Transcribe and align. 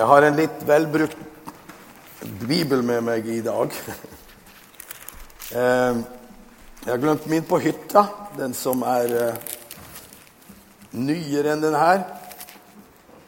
Jeg 0.00 0.08
har 0.08 0.24
en 0.24 0.38
litt 0.38 0.62
velbrukt 0.64 1.16
bibel 2.48 2.80
med 2.88 3.02
meg 3.04 3.26
i 3.28 3.42
dag. 3.44 3.74
Eh, 5.50 5.98
Jeg 6.86 6.88
har 6.88 7.00
glemt 7.02 7.26
min 7.28 7.44
på 7.44 7.58
hytta, 7.60 8.06
den 8.38 8.54
som 8.56 8.80
er 8.86 9.12
eh, 9.18 9.52
nyere 10.96 11.52
enn 11.52 11.66
den 11.66 11.76
her. 11.76 12.06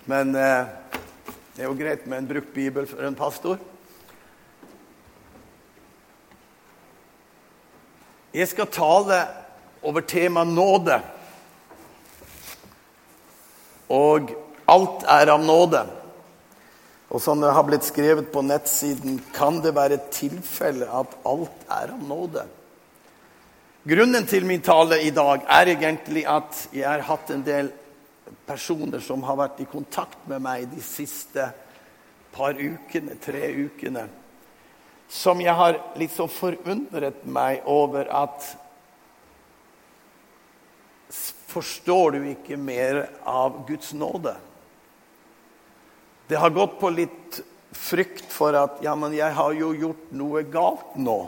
Men 0.09 0.33
eh, 0.33 0.73
det 1.53 1.67
er 1.67 1.69
jo 1.69 1.77
greit 1.77 2.07
med 2.07 2.23
en 2.23 2.33
brukt 2.33 2.55
bibel 2.57 2.89
for 2.89 3.05
en 3.05 3.21
pastor. 3.21 3.61
Jeg 8.33 8.49
skal 8.49 8.73
tale 8.73 9.25
over 9.83 10.09
temaet 10.09 10.57
nåde. 10.57 11.03
Og 13.93 14.39
alt 14.73 15.13
er 15.21 15.37
av 15.37 15.45
nåde. 15.45 15.91
Og 17.13 17.21
som 17.21 17.43
det 17.43 17.53
har 17.53 17.65
blitt 17.69 17.85
skrevet 17.85 18.31
på 18.33 18.41
nettsiden, 18.45 19.19
kan 19.37 19.61
det 19.61 19.75
være 19.77 20.01
tilfelle 20.13 20.89
at 20.89 21.13
alt 21.29 21.67
er 21.69 21.93
av 21.93 22.05
nåde. 22.09 22.47
Grunnen 23.85 24.25
til 24.31 24.47
min 24.49 24.63
tale 24.65 25.01
i 25.03 25.11
dag 25.13 25.45
er 25.51 25.75
egentlig 25.75 26.23
at 26.31 26.69
jeg 26.73 26.87
har 26.87 27.05
hatt 27.05 27.33
en 27.35 27.45
del 27.45 27.69
personer 28.49 29.03
som 29.05 29.25
har 29.27 29.37
vært 29.43 29.61
i 29.61 29.69
kontakt 29.69 30.25
med 30.31 30.41
meg 30.41 30.69
de 30.73 30.81
siste 30.87 31.51
par 32.33 32.57
ukene, 32.57 33.19
tre 33.21 33.51
ukene, 33.61 34.07
som 35.13 35.43
jeg 35.45 35.53
har 35.53 35.83
liksom 36.01 36.33
forundret 36.33 37.27
meg 37.29 37.67
over 37.69 38.09
at 38.09 38.53
Forstår 41.53 42.15
du 42.15 42.23
ikke 42.31 42.57
mer 42.57 43.03
av 43.29 43.59
Guds 43.69 43.91
nåde? 43.93 44.31
Det 46.29 46.39
har 46.39 46.55
gått 46.55 46.79
på 46.81 46.91
litt 46.95 47.43
frykt 47.73 48.29
for 48.33 48.57
at 48.57 48.83
ja, 48.85 48.95
men 48.99 49.15
jeg 49.17 49.35
har 49.35 49.55
jo 49.57 49.73
gjort 49.75 50.13
noe 50.17 50.45
galt 50.49 50.97
nå. 51.01 51.19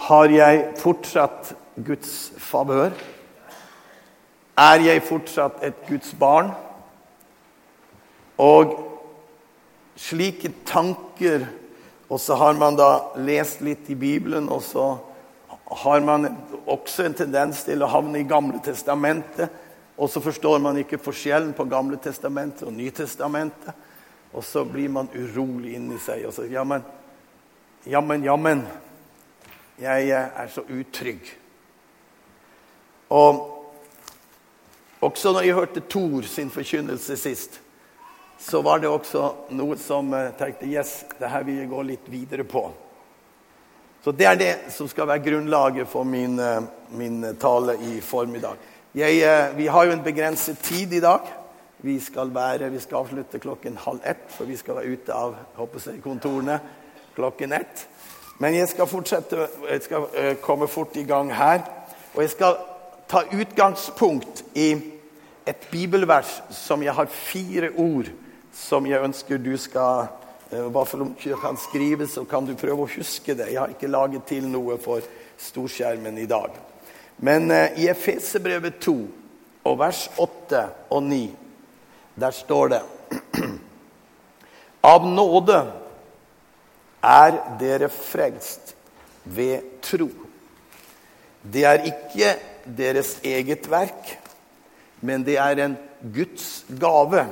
Har 0.00 0.32
jeg 0.32 0.64
fortsatt 0.80 1.52
Guds 1.84 2.32
favør? 2.40 2.94
Er 4.60 4.82
jeg 4.84 5.04
fortsatt 5.06 5.62
et 5.64 5.78
Guds 5.88 6.12
barn? 6.18 6.52
Og 8.40 8.76
slike 10.00 10.52
tanker 10.64 11.44
Og 12.10 12.18
så 12.18 12.34
har 12.34 12.56
man 12.58 12.74
da 12.74 13.12
lest 13.22 13.60
litt 13.62 13.86
i 13.86 13.94
Bibelen, 13.94 14.48
og 14.50 14.64
så 14.66 14.96
har 15.84 16.00
man 16.02 16.24
også 16.66 17.04
en 17.06 17.14
tendens 17.14 17.60
til 17.62 17.84
å 17.84 17.90
havne 17.92 18.18
i 18.18 18.26
Gamle 18.26 18.58
testamentet 18.64 19.46
og 20.00 20.08
så 20.10 20.20
forstår 20.24 20.62
man 20.64 20.78
ikke 20.80 20.98
forskjellen 20.98 21.52
på 21.52 21.66
Gamle 21.68 21.98
testamentet 22.00 22.64
og 22.64 22.72
Nytestamentet. 22.72 23.74
Og 24.32 24.44
så 24.46 24.62
blir 24.64 24.88
man 24.88 25.10
urolig 25.12 25.74
inni 25.76 25.98
seg 26.00 26.24
og 26.24 26.32
så 26.32 26.46
Jammen, 26.48 26.86
jammen, 27.84 28.24
jammen. 28.24 28.62
Jeg 29.80 30.08
er 30.16 30.48
så 30.48 30.64
utrygg. 30.64 31.20
Og 33.12 33.44
også 35.04 35.34
når 35.34 35.48
jeg 35.48 35.58
hørte 35.58 35.84
Thor 35.84 36.24
sin 36.24 36.50
forkynnelse 36.50 37.16
sist, 37.20 37.60
så 38.40 38.62
var 38.64 38.80
det 38.80 38.88
også 38.88 39.26
noe 39.52 39.76
som 39.76 40.14
tenkte 40.40 40.68
Yes, 40.68 41.02
det 41.20 41.28
her 41.28 41.44
vil 41.44 41.60
jeg 41.60 41.72
gå 41.74 41.84
litt 41.92 42.08
videre 42.08 42.48
på. 42.48 42.70
Så 44.00 44.16
det 44.16 44.24
er 44.24 44.36
det 44.40 44.52
som 44.72 44.88
skal 44.88 45.10
være 45.10 45.26
grunnlaget 45.28 45.88
for 45.88 46.08
min, 46.08 46.38
eh, 46.40 46.62
min 46.96 47.36
tale 47.36 47.76
i 47.84 48.00
formiddag. 48.00 48.56
Jeg, 48.94 49.20
eh, 49.22 49.56
vi 49.56 49.66
har 49.66 49.84
jo 49.84 49.92
en 49.92 50.02
begrenset 50.02 50.58
tid 50.58 50.92
i 50.92 51.00
dag. 51.00 51.20
Vi 51.78 52.00
skal, 52.00 52.34
være, 52.34 52.70
vi 52.70 52.80
skal 52.80 52.96
avslutte 52.96 53.38
klokken 53.38 53.76
halv 53.78 54.00
ett, 54.04 54.24
for 54.34 54.44
vi 54.50 54.56
skal 54.58 54.80
være 54.80 54.90
ute 54.90 55.14
av 55.14 55.36
jeg, 55.86 56.00
kontorene 56.02 56.56
klokken 57.14 57.52
ett. 57.52 57.84
Men 58.42 58.56
jeg 58.56 58.66
skal 58.68 58.88
fortsette, 58.90 59.46
jeg 59.70 59.84
skal 59.84 60.08
uh, 60.10 60.32
komme 60.42 60.66
fort 60.68 60.96
i 60.98 61.04
gang 61.06 61.30
her. 61.30 61.62
Og 62.16 62.24
jeg 62.24 62.32
skal 62.32 62.56
ta 63.08 63.22
utgangspunkt 63.30 64.42
i 64.58 64.72
et 65.46 65.68
bibelvers 65.70 66.40
som 66.50 66.82
jeg 66.82 66.94
har 66.94 67.06
fire 67.06 67.70
ord 67.76 68.10
som 68.52 68.88
jeg 68.90 69.04
ønsker 69.06 69.38
du 69.38 69.54
skal 69.56 70.08
uh, 70.50 70.66
Bare 70.66 70.86
for 70.86 71.06
om 71.06 71.14
du 71.14 71.36
kan 71.38 71.56
skrive, 71.56 72.08
så 72.10 72.24
kan 72.24 72.42
du 72.42 72.56
prøve 72.58 72.88
å 72.88 72.90
huske 72.96 73.38
det. 73.38 73.52
Jeg 73.52 73.62
har 73.62 73.70
ikke 73.70 73.92
laget 73.94 74.26
til 74.26 74.50
noe 74.50 74.80
for 74.82 75.06
storskjermen 75.38 76.18
i 76.18 76.26
dag. 76.26 76.58
Men 77.20 77.50
eh, 77.50 77.80
i 77.80 77.88
Efesebrevet 77.92 78.80
2 78.80 78.96
og 79.68 79.76
vers 79.80 80.06
8 80.16 80.62
og 80.90 81.02
9, 81.04 81.20
der 82.20 82.34
står 82.34 82.72
det 82.72 82.80
Av 84.90 85.04
nåde 85.04 85.58
er 87.04 87.36
dere 87.60 87.90
frelst 87.92 88.72
ved 89.24 89.80
tro. 89.84 90.08
Det 91.40 91.64
er 91.68 91.84
ikke 91.88 92.32
deres 92.64 93.18
eget 93.24 93.68
verk, 93.72 94.14
men 95.04 95.24
det 95.24 95.36
er 95.40 95.64
en 95.64 95.76
Guds 96.00 96.64
gave. 96.80 97.26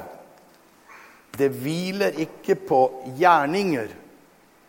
Det 1.38 1.48
hviler 1.62 2.20
ikke 2.20 2.58
på 2.68 2.82
gjerninger 3.16 3.88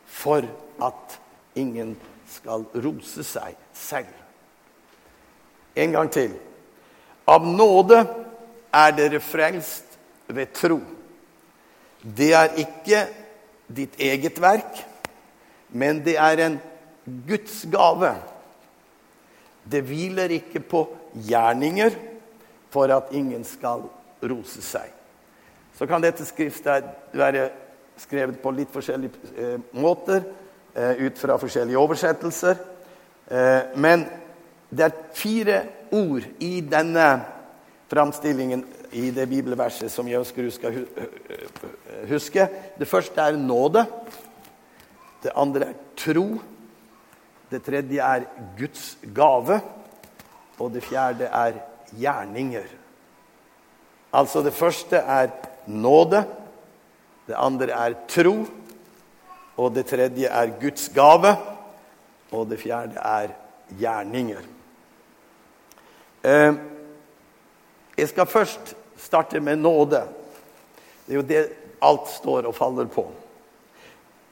for 0.07 0.47
at 0.84 1.19
ingen 1.59 1.96
skal 2.30 2.68
rose 2.80 3.24
seg 3.28 3.56
selv. 3.75 4.19
En 5.75 5.91
gang 5.91 6.09
til. 6.12 6.34
Av 7.30 7.46
nåde 7.46 8.02
er 8.74 8.96
dere 8.97 9.22
frelst 9.22 9.97
ved 10.28 10.53
tro. 10.56 10.80
Det 12.02 12.31
er 12.34 12.57
ikke 12.62 13.03
ditt 13.69 14.00
eget 14.02 14.40
verk, 14.41 14.81
men 15.69 16.02
det 16.06 16.16
er 16.18 16.46
en 16.46 16.59
Guds 17.28 17.63
gave. 17.72 18.13
Det 19.69 19.81
hviler 19.85 20.31
ikke 20.40 20.62
på 20.66 20.85
gjerninger 21.28 21.94
for 22.74 22.91
at 22.94 23.13
ingen 23.13 23.44
skal 23.46 23.86
rose 24.24 24.62
seg. 24.66 24.90
Så 25.78 25.88
kan 25.88 26.03
dette 26.03 26.25
skriftet 26.28 26.88
være 27.16 27.50
skrevet 28.00 28.40
på 28.41 28.51
litt 28.56 28.72
forskjellige 28.74 29.34
eh, 29.36 29.57
måter, 29.80 30.24
eh, 30.74 31.06
ut 31.06 31.19
fra 31.19 31.38
forskjellige 31.40 31.80
oversettelser. 31.80 32.59
Eh, 33.30 33.75
men 33.75 34.06
det 34.69 34.85
er 34.85 34.97
fire 35.18 35.62
ord 35.91 36.25
i 36.40 36.59
denne 36.62 37.07
framstillingen 37.90 38.62
i 38.91 39.09
det 39.13 39.25
bibelverset 39.30 39.91
som 39.91 40.07
jeg 40.09 40.22
ønsker 40.22 40.46
du 40.46 40.52
skal 40.53 40.78
huske. 42.09 42.46
Det 42.78 42.88
første 42.90 43.22
er 43.22 43.38
nåde. 43.38 43.85
Det 45.24 45.34
andre 45.35 45.72
er 45.72 45.80
tro. 45.97 46.28
Det 47.50 47.62
tredje 47.66 48.06
er 48.06 48.28
Guds 48.57 48.97
gave. 49.16 49.59
Og 50.59 50.74
det 50.74 50.84
fjerde 50.86 51.30
er 51.34 51.57
gjerninger. 51.97 52.69
Altså 54.13 54.44
det 54.46 54.53
første 54.53 55.01
er 55.01 55.34
nåde. 55.66 56.24
Det 57.28 57.38
andre 57.38 57.74
er 57.74 57.97
tro. 58.09 58.38
Og 59.57 59.74
det 59.75 59.86
tredje 59.90 60.30
er 60.30 60.53
Guds 60.62 60.90
gave. 60.94 61.36
Og 62.31 62.50
det 62.50 62.62
fjerde 62.62 63.01
er 63.01 63.34
gjerninger. 63.80 64.59
Eh, 66.29 66.53
jeg 67.97 68.09
skal 68.12 68.29
først 68.29 68.75
starte 68.97 69.40
med 69.40 69.62
nåde. 69.63 70.03
Det 71.06 71.13
er 71.13 71.19
jo 71.19 71.25
det 71.25 71.44
alt 71.81 72.09
står 72.12 72.50
og 72.50 72.56
faller 72.56 72.90
på. 72.91 73.07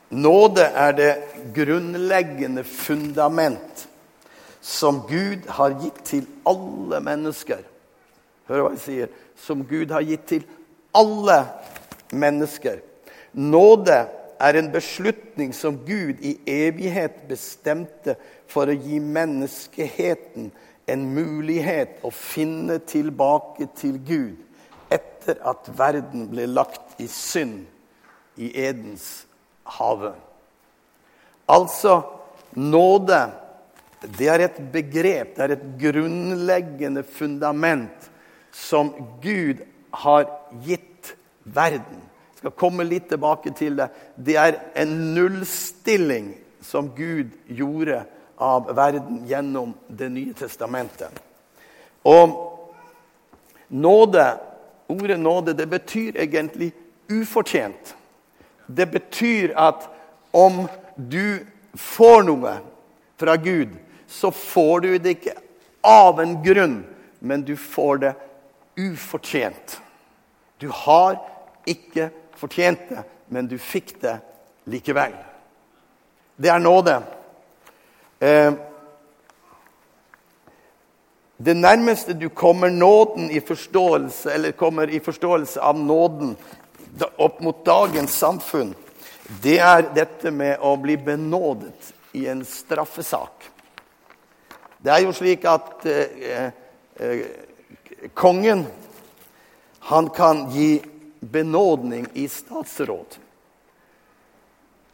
Nåde 0.10 0.64
er 0.64 0.92
det 0.96 1.14
grunnleggende 1.56 2.64
fundament 2.64 3.88
som 4.62 5.02
Gud 5.08 5.48
har 5.48 5.76
gitt 5.82 6.04
til 6.08 6.28
alle 6.48 7.00
mennesker. 7.04 7.64
Hør 8.48 8.64
hva 8.64 8.76
jeg 8.76 8.84
sier. 8.84 9.10
Som 9.40 9.66
Gud 9.68 9.92
har 9.92 10.06
gitt 10.08 10.28
til 10.28 10.46
alle 10.96 11.42
mennesker. 12.12 12.80
Nåde 13.34 13.98
er 14.40 14.60
en 14.60 14.72
beslutning 14.72 15.54
som 15.56 15.80
Gud 15.88 16.22
i 16.22 16.38
evighet 16.48 17.26
bestemte 17.30 18.16
for 18.48 18.70
å 18.70 18.76
gi 18.76 19.00
menneskeheten 19.04 20.52
en 20.88 21.04
mulighet 21.14 22.00
å 22.08 22.12
finne 22.16 22.80
tilbake 22.88 23.68
til 23.78 23.98
Gud 24.08 24.94
etter 24.94 25.40
at 25.44 25.68
verden 25.76 26.30
ble 26.32 26.48
lagt 26.48 26.96
i 27.04 27.10
synd 27.12 27.66
i 28.40 28.54
Edens 28.56 29.26
hage. 29.68 30.14
Altså 31.52 32.00
nåde. 32.56 33.20
Det 34.18 34.28
er 34.30 34.44
et 34.46 34.60
begrep, 34.72 35.34
det 35.36 35.44
er 35.44 35.56
et 35.56 35.66
grunnleggende 35.82 37.02
fundament 37.04 38.12
som 38.54 38.92
Gud 39.24 39.64
har 40.04 40.28
gitt 40.64 41.16
verden. 41.44 42.04
Jeg 42.38 42.44
skal 42.44 42.54
komme 42.62 42.86
litt 42.86 43.08
tilbake 43.10 43.52
til 43.58 43.80
det. 43.80 43.90
Det 44.16 44.38
er 44.38 44.60
en 44.78 44.94
nullstilling 45.16 46.36
som 46.62 46.92
Gud 46.96 47.34
gjorde 47.50 48.04
av 48.38 48.76
verden 48.76 49.24
gjennom 49.28 49.74
Det 49.88 50.10
nye 50.10 50.34
testamentet. 50.34 51.12
Og 52.04 52.36
nåde 53.68 54.38
ordet 54.88 55.20
nåde 55.20 55.54
det 55.54 55.68
betyr 55.68 56.18
egentlig 56.18 56.72
ufortjent. 57.10 57.96
Det 58.66 58.86
betyr 58.86 59.54
at 59.56 59.90
om 60.32 60.68
du 60.96 61.46
får 61.74 62.24
noe 62.28 62.58
fra 63.20 63.36
Gud, 63.36 63.76
så 64.08 64.32
får 64.32 64.80
du 64.80 64.98
det 64.98 65.18
ikke 65.18 65.36
av 65.84 66.20
en 66.22 66.38
grunn, 66.44 66.80
men 67.20 67.44
du 67.44 67.56
får 67.58 67.98
det 67.98 68.14
ufortjent. 68.78 69.80
Du 70.58 70.70
har 70.74 71.20
ikke 71.68 72.10
fortjent 72.38 72.90
det, 72.90 73.04
men 73.28 73.48
du 73.48 73.58
fikk 73.60 73.98
det 74.02 74.18
likevel. 74.70 75.16
Det 76.38 76.52
er 76.54 76.62
nåde. 76.62 77.00
Eh, 78.20 78.54
det 81.38 81.54
nærmeste 81.54 82.14
du 82.14 82.30
kommer 82.30 82.70
nåden 82.70 83.32
i 83.32 83.40
forståelse, 83.40 84.32
eller 84.34 84.52
kommer 84.52 84.90
i 84.90 85.00
forståelse 85.00 85.62
av 85.62 85.80
nåden 85.80 86.36
opp 87.18 87.42
mot 87.42 87.66
dagens 87.66 88.16
samfunn, 88.18 88.74
det 89.42 89.60
er 89.60 89.86
dette 89.94 90.32
med 90.32 90.58
å 90.66 90.74
bli 90.82 90.98
benådet 90.98 91.94
i 92.18 92.26
en 92.28 92.42
straffesak. 92.46 93.52
Det 94.82 94.94
er 94.94 95.04
jo 95.06 95.14
slik 95.14 95.46
at 95.46 95.86
eh, 95.86 96.50
eh, 96.96 97.26
kongen 98.18 98.66
han 99.90 100.10
kan 100.10 100.48
gi 100.52 100.80
benådning 101.20 102.08
i 102.14 102.28
statsråd. 102.32 103.18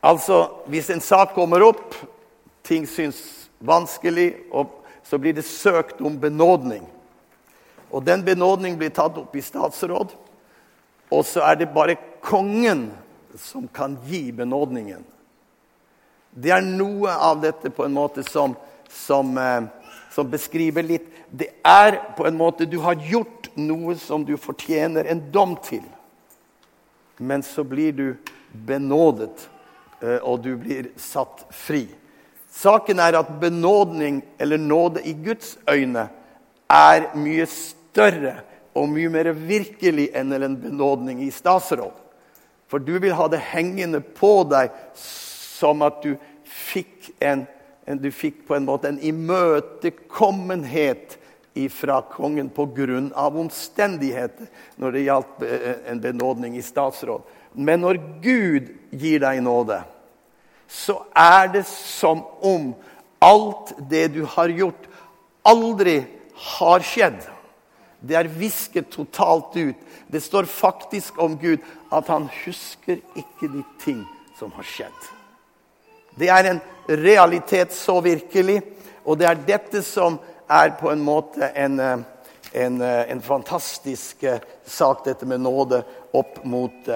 Altså, 0.03 0.39
hvis 0.67 0.89
en 0.91 1.01
sak 1.01 1.31
kommer 1.37 1.63
opp, 1.63 1.95
ting 2.63 2.87
syns 2.87 3.49
vanskelig, 3.59 4.33
og 4.51 4.71
så 5.03 5.19
blir 5.19 5.35
det 5.35 5.45
søkt 5.45 6.01
om 6.01 6.15
benådning. 6.19 6.85
Og 7.91 8.03
den 8.05 8.23
benådning 8.25 8.77
blir 8.79 8.93
tatt 8.95 9.17
opp 9.19 9.35
i 9.35 9.43
statsråd, 9.43 10.15
og 11.13 11.25
så 11.27 11.43
er 11.45 11.59
det 11.59 11.73
bare 11.75 11.99
kongen 12.23 12.87
som 13.37 13.67
kan 13.67 13.97
gi 14.07 14.31
benådningen. 14.31 15.03
Det 16.33 16.49
er 16.55 16.65
noe 16.65 17.13
av 17.13 17.43
dette 17.43 17.69
på 17.69 17.85
en 17.85 17.93
måte 17.93 18.23
som, 18.25 18.55
som, 18.89 19.35
eh, 19.37 19.67
som 20.11 20.29
beskriver 20.29 20.83
litt 20.83 21.09
Det 21.33 21.49
er 21.65 21.95
på 22.17 22.25
en 22.27 22.37
måte 22.37 22.65
Du 22.69 22.79
har 22.79 22.93
gjort 22.93 23.47
noe 23.57 23.95
som 23.97 24.25
du 24.25 24.35
fortjener 24.37 25.05
en 25.09 25.21
dom 25.31 25.55
til. 25.61 25.81
Men 27.17 27.43
så 27.43 27.63
blir 27.63 27.91
du 27.91 28.17
benådet 28.53 29.49
Eh, 30.03 30.19
og 30.19 30.41
du 30.43 30.55
blir 30.59 30.91
satt 30.99 31.45
fri. 31.53 31.85
Saken 32.53 32.99
er 33.01 33.17
at 33.17 33.39
benådning, 33.41 34.21
eller 34.39 34.57
nåde 34.57 35.07
i 35.07 35.13
Guds 35.13 35.57
øyne, 35.69 36.07
er 36.69 37.17
mye 37.17 37.45
større 37.49 38.35
og 38.73 38.89
mye 38.89 39.09
mer 39.09 39.31
virkelig 39.33 40.09
enn 40.17 40.33
en 40.33 40.57
benådning 40.57 41.23
i 41.25 41.31
statsråd. 41.33 41.91
For 42.69 42.77
du 42.81 42.99
vil 42.99 43.13
ha 43.13 43.27
det 43.29 43.39
hengende 43.53 44.01
på 44.01 44.43
deg 44.49 44.69
som 44.97 45.81
at 45.85 46.03
du 46.05 46.15
fikk 46.43 47.11
en, 47.21 47.47
en 47.85 47.97
du 48.01 48.11
fikk 48.13 48.47
på 48.47 48.55
en 48.57 48.65
måte 48.65 48.87
en 48.89 48.99
imøtekommenhet 49.01 51.17
fra 51.69 52.01
kongen 52.09 52.49
pga. 52.49 53.11
omstendigheter 53.13 54.47
når 54.75 54.91
det 54.91 55.05
gjaldt 55.05 55.43
eh, 55.45 55.75
en 55.91 56.01
benådning 56.01 56.57
i 56.57 56.61
statsråd. 56.61 57.21
Men 57.53 57.81
når 57.81 57.97
Gud 58.21 58.73
gir 58.89 59.19
deg 59.21 59.41
nåde, 59.45 59.83
så 60.67 60.99
er 61.15 61.47
det 61.53 61.65
som 61.67 62.23
om 62.41 62.73
alt 63.23 63.73
det 63.89 64.07
du 64.15 64.23
har 64.25 64.49
gjort, 64.49 64.89
aldri 65.43 66.01
har 66.57 66.83
skjedd. 66.83 67.21
Det 68.03 68.17
er 68.19 68.27
visket 68.27 68.91
totalt 68.91 69.55
ut. 69.55 69.75
Det 70.07 70.21
står 70.21 70.49
faktisk 70.49 71.19
om 71.21 71.37
Gud 71.39 71.63
at 71.91 72.09
han 72.11 72.27
husker 72.43 72.99
ikke 73.15 73.47
de 73.53 73.63
ting 73.83 74.01
som 74.39 74.51
har 74.57 74.67
skjedd. 74.67 75.11
Det 76.19 76.29
er 76.29 76.49
en 76.51 76.59
realitet 76.87 77.73
så 77.73 77.99
virkelig, 78.03 78.59
og 79.05 79.17
det 79.19 79.29
er 79.29 79.45
dette 79.47 79.81
som 79.85 80.19
er 80.51 80.75
på 80.79 80.91
en 80.91 81.01
måte 81.01 81.47
en, 81.55 81.79
eh, 81.79 81.99
en, 82.53 82.81
eh, 82.81 83.11
en 83.11 83.21
fantastisk 83.21 84.23
eh, 84.23 84.39
sak, 84.65 85.05
dette 85.05 85.25
med 85.25 85.41
nåde 85.41 85.83
opp 86.13 86.43
mot, 86.43 86.89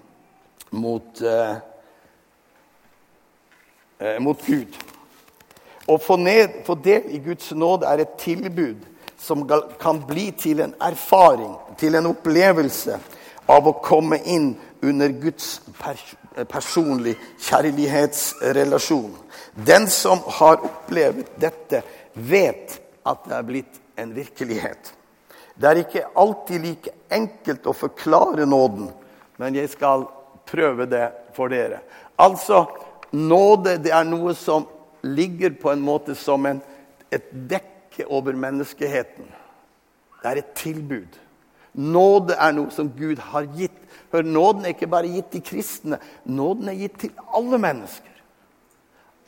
mot 0.70 1.22
mot 4.20 4.46
Gud. 4.46 4.76
Å 5.88 5.96
få, 5.98 6.18
ned, 6.20 6.60
få 6.66 6.76
del 6.84 7.08
i 7.16 7.18
Guds 7.24 7.50
nåde 7.56 7.88
er 7.88 8.04
et 8.04 8.18
tilbud 8.20 8.84
som 9.18 9.42
kan 9.80 10.02
bli 10.06 10.28
til 10.38 10.60
en 10.62 10.74
erfaring, 10.84 11.54
til 11.80 11.96
en 11.98 12.10
opplevelse 12.10 12.98
av 13.48 13.66
å 13.66 13.78
komme 13.82 14.20
inn 14.28 14.52
under 14.84 15.10
Guds 15.18 15.58
pers 15.80 16.04
personlig 16.46 17.16
kjærlighetsrelasjon. 17.42 19.16
Den 19.54 19.88
som 19.90 20.20
har 20.38 20.60
opplevd 20.62 21.32
dette, 21.40 21.82
vet 22.14 22.78
at 23.06 23.24
det 23.26 23.34
er 23.34 23.46
blitt 23.46 23.80
en 23.98 24.12
virkelighet. 24.14 24.92
Det 25.58 25.66
er 25.66 25.80
ikke 25.82 26.06
alltid 26.14 26.62
like 26.62 26.94
enkelt 27.10 27.66
å 27.66 27.74
forklare 27.74 28.46
nåden, 28.46 28.92
men 29.38 29.56
jeg 29.58 29.72
skal 29.72 30.06
prøve 30.46 30.86
det 30.86 31.08
for 31.34 31.50
dere. 31.50 31.80
Altså, 32.18 32.66
Nåde 33.12 33.78
det 33.82 33.92
er 33.94 34.04
noe 34.04 34.34
som 34.36 34.66
ligger 35.02 35.54
på 35.60 35.70
en 35.72 35.84
måte 35.84 36.16
som 36.18 36.46
en, 36.46 36.60
et 37.10 37.30
dekke 37.50 38.04
over 38.12 38.36
menneskeheten. 38.36 39.30
Det 40.22 40.30
er 40.30 40.42
et 40.42 40.52
tilbud. 40.58 41.16
Nåde 41.78 42.34
er 42.34 42.52
noe 42.56 42.72
som 42.74 42.90
Gud 42.90 43.20
har 43.30 43.46
gitt. 43.56 43.76
Hør, 44.12 44.24
Nåden 44.26 44.64
er 44.64 44.74
ikke 44.74 44.90
bare 44.90 45.10
gitt 45.12 45.30
til 45.32 45.44
kristne. 45.46 46.00
Nåden 46.24 46.68
er 46.72 46.78
gitt 46.80 46.98
til 47.04 47.12
alle 47.36 47.60
mennesker. 47.60 48.14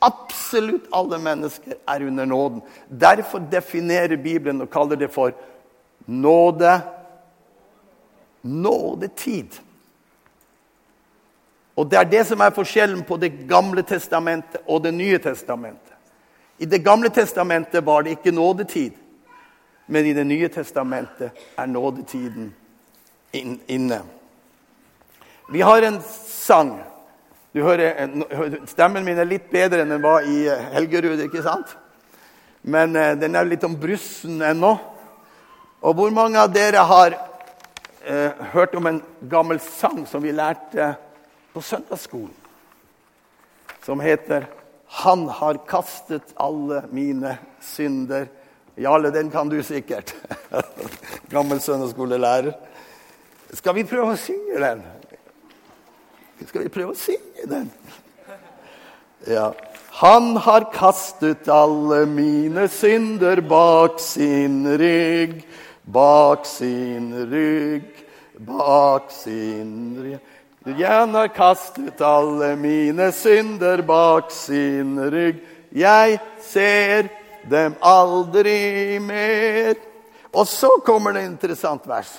Absolutt 0.01 0.87
alle 0.97 1.19
mennesker 1.21 1.77
er 1.87 2.05
under 2.07 2.25
nåden. 2.25 2.61
Derfor 2.89 3.43
definerer 3.51 4.17
Bibelen 4.17 4.61
og 4.61 4.69
kaller 4.73 4.97
det 4.97 5.11
for 5.13 5.31
nåde. 6.07 6.81
Nådetid. 8.41 9.61
Og 11.75 11.89
Det 11.89 11.99
er 11.99 12.03
det 12.03 12.27
som 12.27 12.41
er 12.41 12.53
forskjellen 12.55 13.03
på 13.07 13.17
Det 13.17 13.47
gamle 13.47 13.83
testamentet 13.83 14.61
og 14.67 14.83
Det 14.83 14.93
nye 14.93 15.17
testamentet. 15.17 15.93
I 16.59 16.65
Det 16.65 16.83
gamle 16.83 17.09
testamentet 17.09 17.85
var 17.85 18.03
det 18.03 18.09
ikke 18.17 18.31
nådetid, 18.31 18.91
men 19.87 20.05
i 20.05 20.13
Det 20.13 20.27
nye 20.27 20.47
testamentet 20.47 21.31
er 21.57 21.65
nådetiden 21.65 22.53
inne. 23.67 24.01
Vi 25.51 25.61
har 25.61 25.81
en 25.81 26.01
sang. 26.27 26.79
Du 27.53 27.63
hører, 27.63 28.07
Stemmen 28.67 29.03
min 29.03 29.17
er 29.19 29.27
litt 29.27 29.49
bedre 29.51 29.81
enn 29.81 29.89
den 29.91 30.03
var 30.03 30.23
i 30.23 30.45
eh, 30.47 30.67
Helgerud, 30.71 31.19
ikke 31.19 31.43
sant? 31.43 31.73
Men 32.61 32.95
uh, 32.95 33.11
den 33.19 33.35
er 33.35 33.49
litt 33.49 33.63
om 33.67 33.75
brussen 33.75 34.41
ennå. 34.41 34.77
Og 35.81 35.95
hvor 35.97 36.13
mange 36.15 36.39
av 36.39 36.53
dere 36.53 36.85
har 36.87 37.17
eh, 38.05 38.31
hørt 38.53 38.75
om 38.77 38.87
en 38.87 39.01
gammel 39.27 39.59
sang 39.59 40.05
som 40.07 40.23
vi 40.23 40.31
lærte 40.31 40.93
uh, 40.93 41.10
på 41.53 41.61
søndagsskolen 41.61 42.35
som 43.83 43.99
heter 43.99 44.47
'Han 44.87 45.29
har 45.29 45.57
kastet 45.67 46.33
alle 46.35 46.83
mine 46.91 47.37
synder'. 47.61 48.27
Jarle, 48.77 49.11
den 49.11 49.31
kan 49.31 49.49
du 49.49 49.63
sikkert. 49.63 50.15
Gammel 51.29 51.61
søndagsskolelærer. 51.61 52.53
Skal 53.53 53.75
vi 53.75 53.83
prøve 53.83 54.13
å 54.13 54.19
synge 54.19 54.59
den? 54.59 54.83
Skal 56.47 56.63
vi 56.63 56.69
prøve 56.69 56.91
å 56.91 56.99
synge 56.99 57.47
den? 57.49 57.71
Ja. 59.27 59.51
Han 60.01 60.37
har 60.37 60.71
kastet 60.73 61.49
alle 61.51 62.05
mine 62.05 62.67
synder 62.71 63.41
bak 63.41 63.99
sin 63.99 64.63
rygg, 64.79 65.43
bak 65.83 66.45
sin 66.45 67.11
rygg, 67.31 67.91
bak 68.39 69.11
sin 69.11 69.99
rygg. 69.99 70.19
Han 70.65 71.15
har 71.15 71.27
kastet 71.27 72.01
alle 72.01 72.55
mine 72.55 73.11
synder 73.11 73.81
bak 73.81 74.31
sin 74.31 74.93
rygg. 75.11 75.39
Jeg 75.73 76.19
ser 76.45 77.07
dem 77.49 77.73
aldri 77.81 78.99
mer. 79.01 79.73
Og 80.33 80.45
så 80.47 80.69
kommer 80.85 81.17
det 81.17 81.23
interessant 81.25 81.87
vers. 81.89 82.11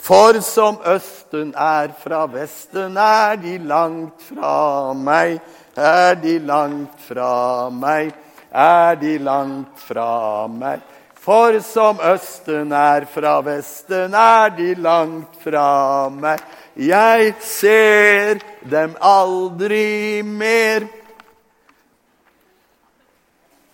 For 0.00 0.40
som 0.40 0.78
Østen 0.88 1.52
er 1.52 1.92
fra 2.00 2.22
Vesten, 2.32 2.96
er 2.96 3.36
de 3.36 3.58
langt 3.58 4.22
fra 4.24 4.94
meg. 4.96 5.42
Er 5.76 6.16
de 6.16 6.38
langt 6.40 6.96
fra 7.04 7.68
meg, 7.70 8.14
er 8.50 8.96
de 8.96 9.18
langt 9.20 9.84
fra 9.84 10.48
meg. 10.48 10.80
For 11.20 11.60
som 11.60 12.00
Østen 12.00 12.72
er 12.72 13.04
fra 13.12 13.36
Vesten, 13.44 14.16
er 14.16 14.48
de 14.56 14.72
langt 14.80 15.36
fra 15.44 16.08
meg. 16.08 16.40
Jeg 16.76 17.34
ser 17.42 18.40
dem 18.70 18.94
aldri 19.00 20.22
mer. 20.22 20.86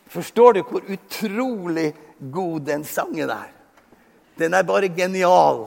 Forstår 0.08 0.52
du 0.52 0.62
hvor 0.64 0.86
utrolig 0.88 1.90
god 2.32 2.60
den 2.66 2.84
sangen 2.84 3.30
er? 3.30 3.50
Den 4.38 4.54
er 4.54 4.64
bare 4.64 4.88
genial. 4.88 5.66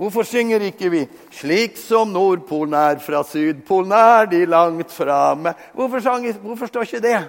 Hvorfor 0.00 0.22
synger 0.24 0.60
ikke 0.60 0.90
vi 0.90 1.08
'Slik 1.30 1.76
som 1.76 2.08
Nordpolen 2.08 2.74
er 2.74 2.98
fra 2.98 3.22
Sydpolen, 3.22 3.92
er 3.92 4.24
de 4.24 4.46
langt 4.46 4.88
framme'? 4.88 5.52
Hvorfor, 5.74 6.38
hvorfor 6.40 6.66
står 6.66 6.82
ikke 6.82 7.00
det? 7.00 7.28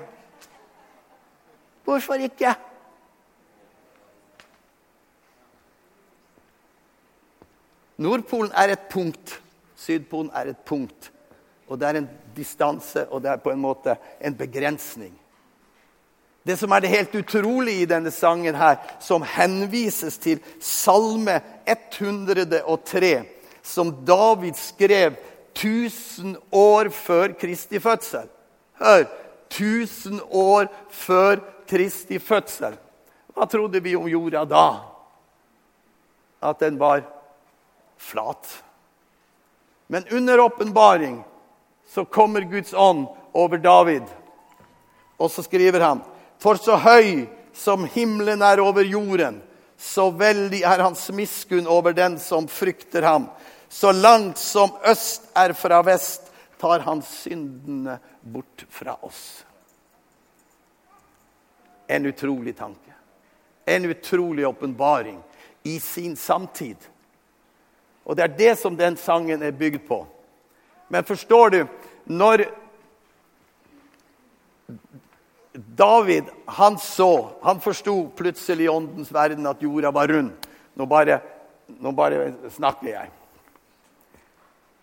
Hvorfor 1.83 2.13
ikke? 2.13 2.55
Nordpolen 8.01 8.51
er 8.57 8.73
et 8.73 8.89
punkt. 8.89 9.37
Sydpolen 9.77 10.31
er 10.33 10.51
et 10.51 10.61
punkt. 10.65 11.11
Og 11.69 11.79
det 11.79 11.87
er 11.87 12.01
en 12.01 12.09
distanse, 12.35 13.05
og 13.09 13.21
det 13.23 13.31
er 13.31 13.43
på 13.43 13.51
en 13.53 13.61
måte 13.61 13.95
en 14.21 14.35
begrensning. 14.35 15.13
Det 16.41 16.57
som 16.57 16.71
er 16.73 16.81
det 16.81 16.89
helt 16.89 17.15
utrolige 17.15 17.83
i 17.83 17.89
denne 17.89 18.11
sangen, 18.11 18.55
her, 18.57 18.79
som 18.99 19.21
henvises 19.21 20.17
til 20.17 20.41
Salme 20.59 21.37
103, 21.69 23.11
som 23.61 23.93
David 24.05 24.57
skrev 24.57 25.19
1000 25.53 26.35
år 26.51 26.89
før 26.89 27.35
Kristi 27.37 27.79
fødsel. 27.79 28.29
Hør! 28.81 29.05
1000 29.51 30.21
år 30.31 30.67
før 30.89 31.41
Kristi 31.67 32.19
fødsel. 32.19 32.77
Hva 33.35 33.45
trodde 33.45 33.81
vi 33.83 33.95
om 33.95 34.07
jorda 34.07 34.45
da? 34.47 34.67
At 36.41 36.59
den 36.63 36.79
var 36.79 37.03
flat. 38.01 38.63
Men 39.87 40.07
under 40.11 40.39
åpenbaring 40.39 41.23
så 41.87 42.05
kommer 42.05 42.41
Guds 42.41 42.73
ånd 42.73 43.07
over 43.31 43.57
David, 43.57 44.03
og 45.17 45.31
så 45.31 45.43
skriver 45.43 45.79
han 45.79 46.01
for 46.41 46.57
så 46.57 46.77
høy 46.81 47.27
som 47.53 47.85
himmelen 47.85 48.41
er 48.41 48.61
over 48.63 48.87
jorden, 48.87 49.41
så 49.77 50.09
veldig 50.13 50.63
er 50.65 50.81
hans 50.81 51.03
miskunn 51.13 51.67
over 51.69 51.93
den 51.93 52.17
som 52.21 52.47
frykter 52.49 53.05
ham. 53.05 53.27
Så 53.69 53.91
langt 53.91 54.37
som 54.37 54.73
øst 54.87 55.29
er 55.37 55.53
fra 55.53 55.81
vest, 55.85 56.31
tar 56.61 56.83
han 56.85 57.01
syndene 57.05 57.97
bort 58.21 58.65
fra 58.69 58.97
oss. 59.01 59.43
En 61.87 62.05
utrolig 62.05 62.55
tanke. 62.57 62.93
En 63.65 63.85
utrolig 63.85 64.47
åpenbaring 64.47 65.19
i 65.63 65.79
sin 65.79 66.15
samtid. 66.15 66.77
Og 68.11 68.17
det 68.17 68.25
er 68.25 68.33
det 68.35 68.55
som 68.59 68.75
den 68.75 68.97
sangen 68.99 69.39
er 69.39 69.55
bygd 69.55 69.85
på. 69.87 70.01
Men 70.91 71.07
forstår 71.07 71.53
du, 71.53 71.61
når 72.11 72.43
David 75.55 76.27
han 76.45 76.75
så, 76.79 77.31
han 77.43 77.61
forsto 77.63 78.09
plutselig 78.15 78.67
i 78.67 78.71
åndens 78.71 79.13
verden 79.15 79.47
at 79.47 79.63
jorda 79.63 79.93
var 79.95 80.11
rund. 80.11 80.33
Nå 80.75 80.87
bare, 80.91 81.21
nå 81.79 81.95
bare 81.95 82.33
snakker 82.51 82.89
jeg. 82.89 83.09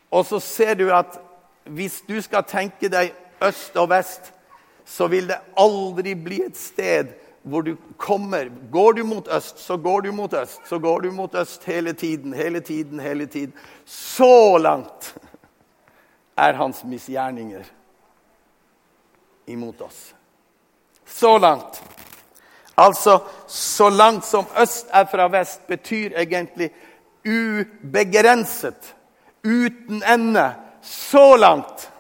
Og 0.09 0.25
så 0.25 0.41
ser 0.41 0.75
du 0.81 0.89
at 0.89 1.21
hvis 1.69 2.01
du 2.09 2.17
skal 2.25 2.49
tenke 2.49 2.89
deg 2.89 3.13
øst 3.45 3.77
og 3.77 3.91
vest, 3.93 4.33
så 4.89 5.05
vil 5.13 5.29
det 5.29 5.43
aldri 5.61 6.15
bli 6.17 6.47
et 6.47 6.57
sted 6.57 7.13
hvor 7.43 7.63
du 7.63 7.77
kommer 7.97 8.51
Går 8.73 8.93
du 8.93 9.05
mot 9.05 9.29
øst, 9.29 9.59
så 9.59 9.77
går 9.77 10.01
du 10.01 10.13
mot 10.13 10.35
øst. 10.35 10.61
Så 10.69 10.79
går 10.79 11.01
du 11.01 11.13
mot 11.13 11.35
øst 11.35 11.65
hele 11.65 11.93
tiden, 11.93 12.33
hele 12.33 12.61
tiden, 12.61 13.01
hele 13.01 13.27
tiden. 13.27 13.53
Så 13.85 14.59
langt 14.59 15.17
er 16.37 16.53
hans 16.53 16.85
misgjerninger 16.85 17.65
imot 19.47 19.81
oss. 19.81 20.15
Så 21.07 21.39
langt. 21.39 21.83
Altså, 22.77 23.19
så 23.47 23.89
langt 23.91 24.25
som 24.25 24.45
øst 24.61 24.87
er 24.93 25.05
fra 25.05 25.29
vest, 25.29 25.67
betyr 25.67 26.13
egentlig 26.17 26.71
ubegrenset. 27.27 28.95
Uten 29.45 30.03
ende. 30.03 30.55
Så 30.83 31.37
langt 31.37 31.91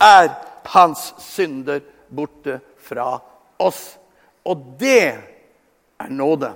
er 0.00 0.28
hans 0.64 1.14
synder 1.18 1.80
borte 2.16 2.60
fra 2.78 3.18
oss. 3.58 3.99
Og 4.44 4.64
det 4.80 5.18
er 6.00 6.08
nåde. 6.08 6.54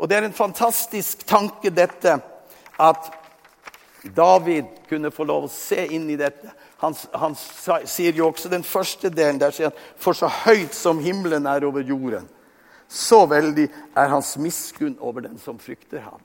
Og 0.00 0.08
det 0.08 0.16
er 0.16 0.24
en 0.24 0.36
fantastisk 0.36 1.26
tanke, 1.28 1.70
dette, 1.70 2.16
at 2.80 3.10
David 4.16 4.64
kunne 4.88 5.10
få 5.12 5.26
lov 5.28 5.44
å 5.44 5.52
se 5.52 5.84
inn 5.92 6.08
i 6.08 6.16
dette. 6.16 6.48
Han, 6.80 6.96
han, 7.12 7.36
sier 7.36 8.16
jo 8.16 8.30
også 8.30 8.48
den 8.48 8.64
første 8.64 9.10
delen 9.12 9.40
der 9.40 9.52
sier 9.52 9.68
han, 9.68 9.82
For 10.00 10.16
så 10.16 10.30
høyt 10.46 10.72
som 10.76 11.02
himmelen 11.04 11.44
er 11.46 11.66
over 11.68 11.84
jorden, 11.84 12.24
så 12.88 13.26
veldig 13.28 13.68
er 13.68 14.08
hans 14.10 14.32
miskunn 14.40 14.96
over 15.04 15.28
den 15.28 15.36
som 15.38 15.60
frykter 15.60 16.00
ham. 16.06 16.24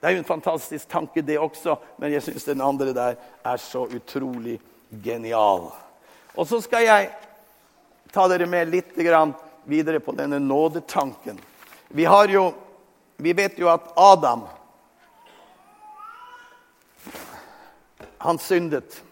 Det 0.00 0.08
er 0.08 0.16
jo 0.16 0.22
en 0.22 0.30
fantastisk 0.32 0.88
tanke, 0.88 1.20
det 1.20 1.36
også, 1.38 1.76
men 2.00 2.14
jeg 2.14 2.24
syns 2.24 2.48
den 2.48 2.64
andre 2.64 2.96
der 2.96 3.20
er 3.44 3.60
så 3.60 3.84
utrolig 3.84 4.56
genial. 5.04 5.68
Og 6.40 6.48
så 6.48 6.62
skal 6.64 6.86
jeg 6.86 7.10
ta 8.14 8.24
dere 8.32 8.46
med 8.48 8.70
litt 8.72 8.96
videre 9.68 10.00
på 10.00 10.14
denne 10.16 10.38
nådetanken. 10.40 11.36
Vi, 11.88 12.06
jo, 12.32 12.46
vi 13.20 13.34
vet 13.36 13.58
jo 13.60 13.68
at 13.68 13.92
Adam 13.96 14.46
Han 18.20 18.38
syndet. 18.38 19.02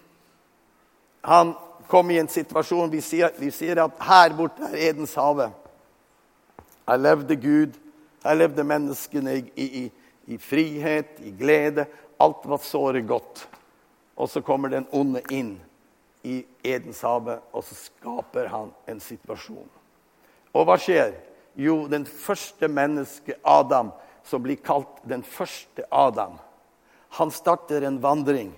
Han 1.20 1.54
kom 1.88 2.10
i 2.10 2.18
en 2.18 2.28
situasjon 2.28 2.90
Vi 2.90 3.00
sier, 3.00 3.32
vi 3.40 3.48
sier 3.50 3.80
at 3.80 4.02
her 4.04 4.34
borte 4.36 4.68
er 4.68 4.90
Edens 4.90 5.14
hage. 5.16 5.48
Her 6.88 7.00
levde 7.00 7.36
Gud, 7.36 7.78
her 8.24 8.36
levde 8.36 8.64
menneskene 8.64 9.38
i, 9.38 9.44
i, 9.56 9.86
i, 10.26 10.36
frihet, 10.38 11.16
i 11.24 11.32
glede. 11.36 11.86
Alt 12.20 12.44
var 12.44 12.60
såre 12.64 13.00
godt. 13.00 13.48
Og 14.16 14.28
så 14.28 14.44
kommer 14.44 14.68
den 14.72 14.88
onde 14.92 15.24
inn 15.32 15.56
i 16.22 16.42
Edens 16.66 17.00
hage, 17.06 17.38
og 17.52 17.64
så 17.64 17.76
skaper 17.78 18.50
han 18.52 18.72
en 18.90 19.00
situasjon. 19.00 19.68
Og 20.54 20.66
hva 20.66 20.78
skjer? 20.80 21.14
Jo, 21.58 21.86
den 21.90 22.06
første 22.06 22.68
mennesket, 22.70 23.40
Adam, 23.42 23.92
som 24.26 24.42
blir 24.42 24.60
kalt 24.62 25.00
den 25.08 25.22
første 25.26 25.84
Adam, 25.90 26.36
han 27.18 27.30
starter 27.32 27.86
en 27.86 28.00
vandring. 28.02 28.52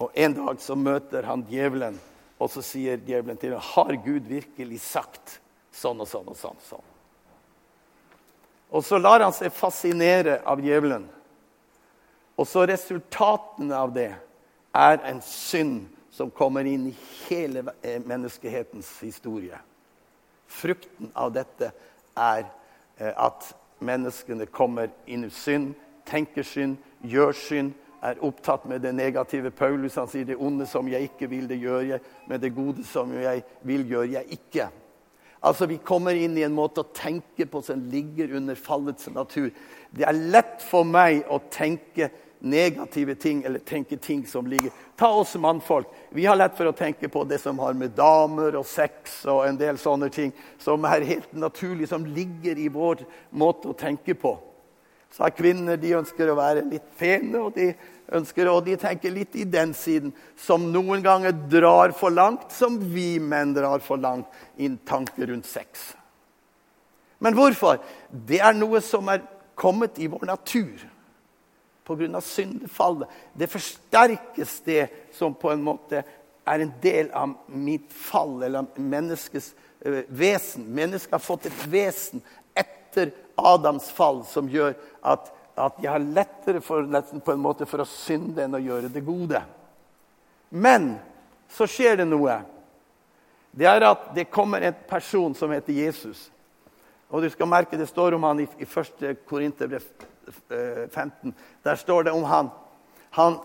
Og 0.00 0.10
En 0.14 0.34
dag 0.34 0.60
så 0.60 0.74
møter 0.74 1.26
han 1.28 1.44
djevelen, 1.46 1.98
og 2.38 2.50
så 2.50 2.62
sier 2.64 2.98
djevelen 3.06 3.38
til 3.38 3.54
ham 3.54 3.62
har 3.74 3.98
Gud 4.02 4.26
virkelig 4.26 4.80
sagt 4.82 5.38
sånn 5.72 6.00
og 6.02 6.08
sånn 6.08 6.28
og 6.32 6.36
sånn. 6.36 6.58
sånn. 6.66 6.88
Og 8.72 8.84
så 8.84 8.98
lar 8.98 9.20
han 9.20 9.34
seg 9.36 9.52
fascinere 9.52 10.40
av 10.48 10.60
djevelen. 10.64 11.04
Og 12.40 12.48
så 12.48 12.64
resultatene 12.66 13.76
av 13.76 13.92
det 13.94 14.10
er 14.72 15.02
en 15.04 15.20
synd 15.22 15.90
som 16.12 16.30
kommer 16.30 16.64
inn 16.68 16.86
i 16.90 16.94
hele 17.28 17.64
eh, 17.82 18.00
menneskehetens 18.04 19.00
historie. 19.00 19.58
Frukten 20.46 21.08
av 21.16 21.32
dette 21.32 21.72
er 22.14 22.44
eh, 22.98 23.14
at 23.16 23.54
menneskene 23.82 24.46
kommer 24.52 24.92
inn 25.06 25.24
i 25.24 25.32
synd, 25.32 25.72
tenker 26.08 26.44
synd, 26.46 26.76
gjør 27.00 27.32
synd, 27.36 27.72
er 28.02 28.20
opptatt 28.26 28.66
med 28.68 28.82
det 28.82 28.92
negative. 28.94 29.50
Paulus 29.54 29.96
han 29.96 30.10
sier 30.10 30.26
det 30.26 30.36
onde 30.36 30.66
som 30.68 30.88
jeg 30.90 31.08
ikke 31.08 31.30
vil, 31.30 31.46
det 31.48 31.60
gjør 31.62 31.84
jeg. 31.94 32.04
Men 32.28 32.40
det 32.42 32.54
gode 32.54 32.84
som 32.86 33.12
jeg 33.14 33.44
vil, 33.62 33.84
gjør 33.88 34.08
jeg 34.16 34.38
ikke. 34.38 34.68
Altså, 35.42 35.66
Vi 35.66 35.78
kommer 35.82 36.18
inn 36.18 36.36
i 36.38 36.44
en 36.46 36.54
måte 36.54 36.82
å 36.82 36.92
tenke 36.94 37.46
på 37.46 37.62
som 37.62 37.86
ligger 37.90 38.34
under 38.38 38.58
fallets 38.58 39.08
natur. 39.14 39.50
Det 39.90 40.04
er 40.06 40.18
lett 40.34 40.62
for 40.66 40.86
meg 40.86 41.24
å 41.30 41.40
tenke 41.50 42.10
negative 42.42 43.14
ting 43.14 43.42
eller 43.44 43.58
tenke 43.58 43.96
ting 43.96 44.26
som 44.26 44.46
ligger 44.46 44.70
Ta 44.96 45.08
oss 45.08 45.34
mannfolk. 45.34 45.86
Vi 46.10 46.26
har 46.26 46.36
lett 46.36 46.56
for 46.56 46.68
å 46.68 46.72
tenke 46.76 47.08
på 47.08 47.24
det 47.24 47.38
som 47.42 47.58
har 47.58 47.74
med 47.74 47.94
damer 47.96 48.54
og 48.58 48.66
sex 48.68 49.22
og 49.30 49.46
en 49.48 49.56
del 49.58 49.78
sånne 49.80 50.10
ting 50.14 50.30
som 50.62 50.84
er 50.86 51.06
helt 51.06 51.32
naturlig, 51.34 51.88
som 51.90 52.04
ligger 52.06 52.58
i 52.58 52.68
vår 52.70 53.02
måte 53.30 53.72
å 53.72 53.78
tenke 53.78 54.14
på. 54.14 54.36
Så 55.10 55.26
er 55.26 55.34
kvinner 55.34 55.80
de 55.80 55.96
ønsker 55.98 56.30
å 56.30 56.36
være 56.38 56.62
litt 56.68 56.86
pene, 57.00 57.40
og 57.40 57.56
de 57.56 57.72
ønsker, 58.14 58.48
og 58.52 58.62
de 58.68 58.76
tenker 58.80 59.12
litt 59.12 59.34
i 59.36 59.48
den 59.48 59.74
siden, 59.74 60.14
som 60.38 60.70
noen 60.70 61.02
ganger 61.02 61.34
drar 61.50 61.96
for 61.96 62.14
langt, 62.14 62.52
som 62.54 62.78
vi 62.94 63.16
menn 63.18 63.56
drar 63.56 63.82
for 63.82 64.00
langt 64.00 64.30
i 64.56 64.70
en 64.70 64.78
tanke 64.88 65.26
rundt 65.26 65.50
sex. 65.50 65.90
Men 67.18 67.34
hvorfor? 67.38 67.82
Det 68.10 68.38
er 68.38 68.54
noe 68.56 68.80
som 68.84 69.10
er 69.10 69.24
kommet 69.58 69.98
i 69.98 70.08
vår 70.10 70.30
natur 70.30 70.91
pga. 71.86 72.20
syndefallet. 72.20 73.08
Det 73.32 73.46
forsterkes, 73.46 74.60
det 74.64 74.88
som 75.12 75.34
på 75.34 75.50
en 75.50 75.62
måte 75.62 76.02
er 76.44 76.58
en 76.60 76.72
del 76.82 77.10
av 77.10 77.34
mitt 77.46 77.92
fall, 77.92 78.42
eller 78.42 78.66
menneskets 78.76 79.54
uh, 79.86 80.02
vesen. 80.08 80.66
Mennesket 80.74 81.12
har 81.12 81.22
fått 81.22 81.46
et 81.46 81.66
vesen 81.70 82.22
etter 82.54 83.12
Adams 83.36 83.90
fall 83.90 84.24
som 84.28 84.50
gjør 84.50 84.74
at, 85.00 85.30
at 85.54 85.78
jeg 85.82 85.92
har 85.92 86.02
lettere 86.02 86.60
for, 86.60 86.86
på 87.24 87.32
en 87.32 87.42
måte 87.42 87.66
for 87.66 87.82
å 87.82 87.88
synde 87.88 88.44
enn 88.44 88.58
å 88.58 88.62
gjøre 88.62 88.90
det 88.92 89.04
gode. 89.06 89.42
Men 90.50 90.96
så 91.52 91.68
skjer 91.70 92.02
det 92.02 92.08
noe. 92.10 92.40
Det 93.52 93.68
er 93.68 93.84
at 93.84 94.12
det 94.16 94.30
kommer 94.32 94.64
en 94.64 94.76
person 94.88 95.34
som 95.36 95.52
heter 95.52 95.76
Jesus. 95.76 96.30
Og 97.12 97.22
du 97.22 97.28
skal 97.30 97.48
merke 97.48 97.76
Det 97.76 97.86
står 97.90 98.16
om 98.16 98.24
han 98.24 98.40
i, 98.40 98.46
i 98.56 98.64
1. 98.64 99.24
Korinterbrev 99.28 99.84
15. 100.90 101.34
Der 101.62 101.76
står 101.76 102.02
det 102.02 102.12
om 102.12 102.24
han. 102.24 102.50
Han 103.10 103.38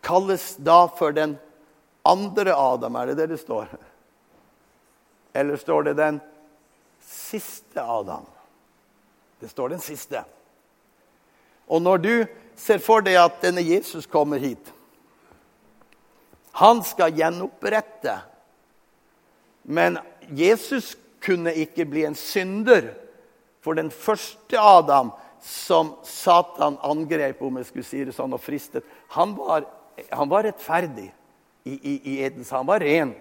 kalles 0.00 0.56
da 0.56 0.86
for 0.88 1.12
den 1.12 1.36
andre 2.02 2.54
Adam. 2.54 2.96
Er 2.96 3.06
det 3.06 3.18
det 3.20 3.26
det 3.34 3.40
står? 3.42 3.68
Eller 5.32 5.56
står 5.56 5.82
det 5.82 5.96
den 5.98 6.20
siste 7.02 7.82
Adam? 7.82 8.24
Det 9.40 9.48
står 9.48 9.68
den 9.68 9.80
siste. 9.80 10.24
Og 11.66 11.82
når 11.82 11.98
du 11.98 12.14
ser 12.56 12.78
for 12.80 13.04
deg 13.04 13.18
at 13.20 13.42
denne 13.42 13.60
Jesus 13.60 14.06
kommer 14.08 14.40
hit 14.40 14.72
Han 16.56 16.80
skal 16.86 17.12
gjenopprette. 17.12 18.14
Men 19.62 19.98
Jesus 20.32 20.94
kunne 21.20 21.52
ikke 21.52 21.84
bli 21.84 22.06
en 22.08 22.14
synder. 22.16 22.94
For 23.60 23.76
den 23.76 23.90
første 23.90 24.56
Adam 24.56 25.10
som 25.42 25.94
Satan 26.06 26.78
angrep, 26.84 27.42
om 27.42 27.60
jeg 27.60 27.68
skulle 27.68 27.86
si 27.86 28.04
det 28.04 28.14
sånn, 28.16 28.34
og 28.36 28.42
fristet, 28.42 28.86
han 29.14 29.36
var, 29.38 29.66
han 30.10 30.30
var 30.30 30.46
rettferdig 30.48 31.10
i, 31.66 31.74
i, 31.76 31.94
i 32.12 32.18
Edens. 32.24 32.50
Han 32.54 32.66
var 32.68 32.80
ren. 32.80 33.14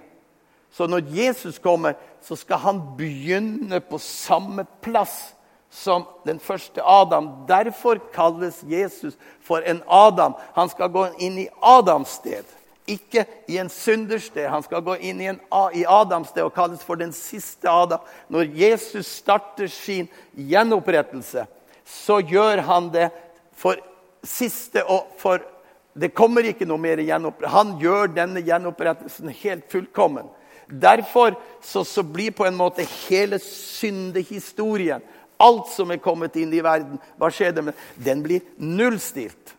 Så 0.76 0.88
når 0.88 1.08
Jesus 1.16 1.60
kommer, 1.60 1.96
så 2.22 2.36
skal 2.36 2.60
han 2.66 2.82
begynne 2.98 3.80
på 3.80 4.00
samme 4.02 4.66
plass 4.84 5.36
som 5.72 6.04
den 6.26 6.40
første 6.40 6.84
Adam. 6.84 7.30
Derfor 7.48 8.00
kalles 8.14 8.64
Jesus 8.68 9.16
for 9.42 9.64
en 9.64 9.82
Adam. 9.88 10.36
Han 10.56 10.70
skal 10.70 10.92
gå 10.92 11.08
inn 11.20 11.40
i 11.46 11.50
Adams 11.64 12.18
sted, 12.20 12.44
ikke 12.88 13.26
i 13.48 13.58
en 13.58 13.72
syndersted. 13.72 14.50
Han 14.52 14.64
skal 14.64 14.84
gå 14.86 14.98
inn 15.00 15.22
i, 15.22 15.30
en, 15.32 15.40
i 15.74 15.86
Adams 15.88 16.32
sted 16.32 16.44
og 16.44 16.54
kalles 16.56 16.84
for 16.84 17.00
den 17.00 17.14
siste 17.16 17.72
Adam. 17.72 18.04
Når 18.28 18.52
Jesus 18.56 19.08
starter 19.22 19.72
sin 19.72 20.12
gjenopprettelse, 20.36 21.48
så 21.86 22.20
gjør 22.20 22.64
han 22.68 22.90
det 22.94 23.10
for 23.56 23.80
siste 24.26 24.84
og 24.84 25.14
for 25.22 25.52
Det 25.96 26.10
kommer 26.12 26.44
ikke 26.44 26.66
noe 26.68 26.82
mer 26.82 27.00
gjenopprettelse. 27.00 27.56
Han 27.56 27.70
gjør 27.80 28.10
denne 28.12 28.42
gjenopprettelsen 28.44 29.30
helt 29.32 29.70
fullkommen. 29.72 30.26
Derfor 30.68 31.38
så, 31.64 31.86
så 31.88 32.04
blir 32.04 32.34
på 32.36 32.44
en 32.44 32.58
måte 32.60 32.84
hele 33.08 33.40
syndehistorien 33.40 35.06
Alt 35.38 35.68
som 35.72 35.92
er 35.92 36.00
kommet 36.00 36.36
inn 36.40 36.54
i 36.56 36.64
verden, 36.64 37.00
hva 37.20 37.28
skjer 37.32 37.58
med 37.62 37.76
Den 38.00 38.24
blir 38.24 38.44
nullstilt. 38.56 39.52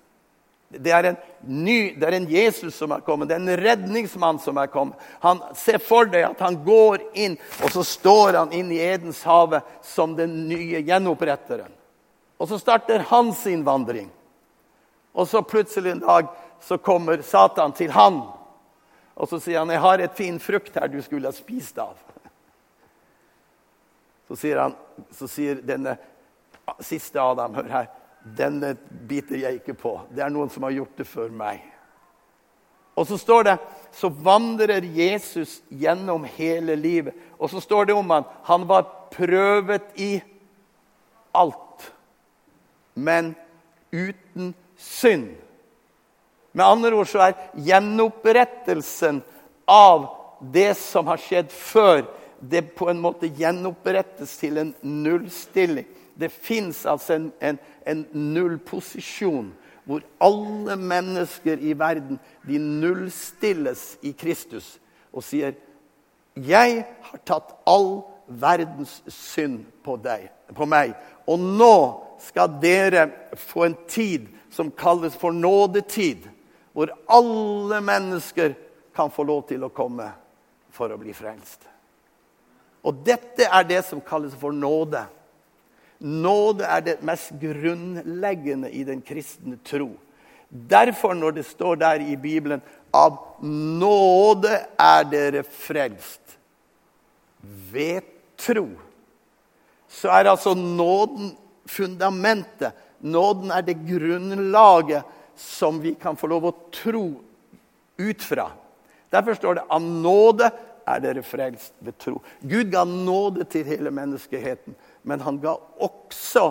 Det 0.68 0.90
er, 0.90 1.12
ny, 1.46 1.94
det 1.94 2.06
er 2.08 2.16
en 2.16 2.28
Jesus 2.28 2.74
som 2.74 2.90
er 2.92 3.04
kommet, 3.06 3.28
det 3.30 3.36
er 3.36 3.44
en 3.44 3.60
redningsmann 3.60 4.40
som 4.42 4.58
er 4.58 4.70
kommet. 4.72 4.98
Han 5.22 5.38
ser 5.56 5.78
for 5.78 6.08
deg 6.10 6.26
at 6.26 6.40
han 6.42 6.58
går 6.64 7.04
inn, 7.14 7.36
og 7.62 7.70
så 7.72 7.84
står 7.86 8.40
han 8.40 8.54
inn 8.56 8.72
i 8.74 8.80
Edens 8.82 9.22
hage 9.24 9.60
som 9.86 10.16
den 10.18 10.34
nye 10.48 10.82
gjenoppretteren. 10.82 11.70
Og 12.38 12.48
så 12.48 12.58
starter 12.60 13.06
han 13.08 13.32
sin 13.34 13.64
vandring. 13.64 14.10
Og 15.16 15.28
så 15.28 15.42
plutselig 15.42 15.94
en 15.94 16.02
dag 16.04 16.28
så 16.60 16.78
kommer 16.78 17.22
Satan 17.24 17.72
til 17.72 17.90
han. 17.90 18.20
Og 19.16 19.28
så 19.28 19.40
sier 19.40 19.58
han, 19.58 19.70
'Jeg 19.70 19.80
har 19.80 19.98
et 19.98 20.16
fin 20.16 20.38
frukt 20.40 20.74
her 20.74 20.88
du 20.88 21.02
skulle 21.02 21.28
ha 21.28 21.32
spist 21.32 21.78
av.' 21.78 21.96
Så 24.28 24.36
sier, 24.36 24.58
han, 24.58 24.74
så 25.10 25.28
sier 25.28 25.54
denne 25.54 25.96
siste 26.80 27.20
Adam 27.20 27.54
Hør 27.54 27.68
her. 27.70 27.86
Denne 28.36 28.74
biter 29.08 29.36
jeg 29.36 29.60
ikke 29.60 29.74
på. 29.74 30.00
Det 30.10 30.24
er 30.24 30.32
noen 30.34 30.50
som 30.50 30.62
har 30.62 30.74
gjort 30.74 30.96
det 30.96 31.06
før 31.06 31.30
meg. 31.30 31.62
Og 32.96 33.06
så 33.06 33.18
står 33.20 33.44
det 33.44 33.58
så 33.96 34.08
vandrer 34.08 34.84
Jesus 34.84 35.62
gjennom 35.68 36.24
hele 36.36 36.76
livet. 36.76 37.14
Og 37.38 37.50
så 37.50 37.60
står 37.60 37.86
det 37.86 37.94
om 37.96 38.10
han, 38.10 38.24
han 38.42 38.66
var 38.68 38.88
prøvet 39.12 39.86
i 39.94 40.18
alt, 41.32 41.60
men 42.96 43.34
uten 43.92 44.54
synd. 44.80 45.34
Med 46.56 46.64
andre 46.64 46.94
ord 46.96 47.08
så 47.10 47.20
er 47.26 47.34
gjenopprettelsen 47.66 49.20
av 49.68 50.08
det 50.40 50.72
som 50.80 51.08
har 51.10 51.20
skjedd 51.20 51.52
før, 51.52 52.06
det 52.40 52.62
på 52.76 52.88
en 52.90 53.00
måte 53.00 53.28
gjenopprettes 53.32 54.34
til 54.40 54.60
en 54.60 54.72
nullstilling. 54.84 55.86
Det 56.16 56.30
fins 56.32 56.82
altså 56.88 57.16
en, 57.16 57.30
en, 57.44 57.58
en 57.84 58.02
nullposisjon 58.12 59.52
hvor 59.86 60.02
alle 60.20 60.74
mennesker 60.80 61.60
i 61.62 61.76
verden 61.78 62.18
de 62.48 62.58
nullstilles 62.58 63.84
i 64.02 64.12
Kristus 64.18 64.78
og 65.12 65.22
sier 65.24 65.54
'Jeg 66.36 66.84
har 67.00 67.20
tatt 67.24 67.52
all 67.66 68.02
verdens 68.26 69.02
synd 69.08 69.64
på, 69.84 69.96
deg, 69.96 70.28
på 70.54 70.66
meg.' 70.66 70.94
'Og 71.26 71.38
nå 71.38 72.05
skal 72.22 72.58
dere 72.62 73.08
få 73.36 73.64
en 73.66 73.76
tid 73.88 74.28
som 74.50 74.70
kalles 74.70 75.16
for 75.16 75.30
nådetid.' 75.30 76.30
Hvor 76.76 76.90
alle 77.08 77.80
mennesker 77.80 78.52
kan 78.96 79.10
få 79.10 79.24
lov 79.24 79.46
til 79.48 79.64
å 79.64 79.72
komme 79.72 80.10
for 80.68 80.92
å 80.92 80.98
bli 81.00 81.14
frelst. 81.16 81.62
Og 82.84 83.00
dette 83.06 83.48
er 83.48 83.64
det 83.64 83.82
som 83.88 84.02
kalles 84.04 84.34
for 84.36 84.52
nåde. 84.52 85.06
Nåde 86.04 86.66
er 86.68 86.82
det 86.84 86.98
mest 87.00 87.32
grunnleggende 87.40 88.70
i 88.70 88.84
den 88.84 89.00
kristne 89.00 89.56
tro. 89.64 89.94
Derfor, 90.48 91.14
når 91.14 91.38
det 91.38 91.46
står 91.48 91.80
der 91.80 92.04
i 92.04 92.16
Bibelen 92.16 92.60
av 92.94 93.16
nåde 93.42 94.52
er 94.78 95.08
dere 95.10 95.42
frelst 95.42 96.36
ved 97.72 98.04
tro, 98.38 98.68
så 99.88 100.12
er 100.12 100.30
altså 100.30 100.54
nåden 100.54 101.34
fundamentet. 101.66 102.74
Nåden 102.98 103.50
er 103.52 103.62
det 103.66 103.78
grunnlaget 103.86 105.04
som 105.36 105.80
vi 105.82 105.94
kan 106.00 106.16
få 106.16 106.30
lov 106.32 106.48
å 106.48 106.54
tro 106.72 107.06
ut 107.96 108.22
fra. 108.22 108.50
Derfor 109.12 109.34
står 109.34 109.58
det 109.58 109.66
av 109.68 109.82
nåde 109.82 110.50
er 110.86 111.02
dere 111.02 111.22
frelst 111.26 111.74
ved 111.82 111.98
tro. 111.98 112.20
Gud 112.40 112.70
ga 112.72 112.84
nåde 112.86 113.46
til 113.50 113.66
hele 113.66 113.90
menneskeheten, 113.94 114.76
men 115.02 115.22
han 115.26 115.40
ga 115.42 115.56
også 115.82 116.50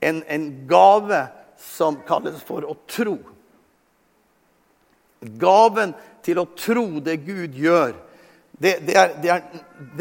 en, 0.00 0.22
en 0.22 0.46
gave 0.70 1.26
som 1.60 1.98
kalles 2.06 2.42
for 2.46 2.66
å 2.66 2.76
tro. 2.90 3.16
Gaven 5.20 5.94
til 6.26 6.40
å 6.42 6.46
tro 6.58 6.86
det 7.02 7.18
Gud 7.26 7.56
gjør, 7.58 7.96
det, 8.56 8.78
det, 8.86 8.94
er, 8.96 9.16
det, 9.20 9.30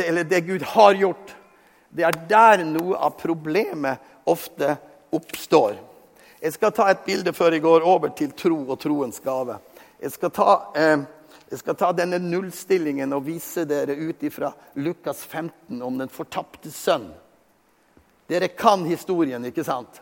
er, 0.05 0.21
det, 0.23 0.41
Gud 0.47 0.63
har 0.75 0.95
gjort, 0.95 1.33
det 1.95 2.03
er 2.03 2.17
der 2.29 2.63
noe 2.67 2.97
av 2.99 3.15
problemet 3.19 4.03
ofte 4.27 4.75
oppstår. 5.15 5.77
Jeg 6.41 6.53
skal 6.57 6.73
ta 6.75 6.89
et 6.91 7.05
bilde 7.05 7.31
før 7.33 7.55
jeg 7.55 7.63
går 7.63 7.85
over 7.87 8.11
til 8.17 8.33
tro 8.35 8.57
og 8.67 8.79
troens 8.81 9.21
gave. 9.23 9.57
Jeg 10.01 10.11
skal 10.13 10.33
ta 10.35 10.55
eh, 10.75 11.05
jeg 11.49 11.61
skal 11.61 11.77
ta 11.77 11.91
denne 11.93 12.17
nullstillingen 12.19 13.13
og 13.13 13.27
vise 13.27 13.67
dere 13.69 13.93
ut 13.95 14.23
fra 14.33 14.49
Lukas 14.81 15.21
15 15.23 15.81
om 15.81 15.99
den 16.01 16.09
fortapte 16.09 16.71
sønn. 16.73 17.11
Dere 18.27 18.49
kan 18.49 18.85
historien, 18.89 19.45
ikke 19.45 19.63
sant? 19.63 20.01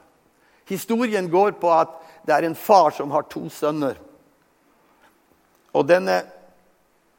Historien 0.66 1.28
går 1.30 1.58
på 1.60 1.72
at 1.76 1.92
det 2.24 2.36
er 2.38 2.48
en 2.48 2.56
far 2.56 2.96
som 2.96 3.12
har 3.12 3.28
to 3.28 3.50
sønner. 3.52 4.00
Og 5.76 5.84
denne 5.90 6.22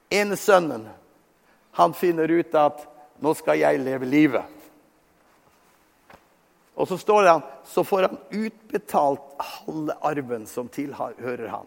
ene 0.08 0.38
sønnen, 0.40 0.88
han 1.76 1.94
finner 1.94 2.30
ut 2.30 2.54
at 2.54 2.86
'nå 3.20 3.34
skal 3.34 3.58
jeg 3.58 3.80
leve 3.80 4.06
livet'. 4.06 4.53
Og 6.74 6.88
så 6.88 6.98
står 6.98 7.22
det 7.22 7.30
han, 7.30 7.42
så 7.64 7.84
får 7.84 8.08
han 8.08 8.18
utbetalt 8.30 9.34
halve 9.38 9.94
arven 10.02 10.46
som 10.50 10.68
tilhører 10.68 11.46
han. 11.48 11.66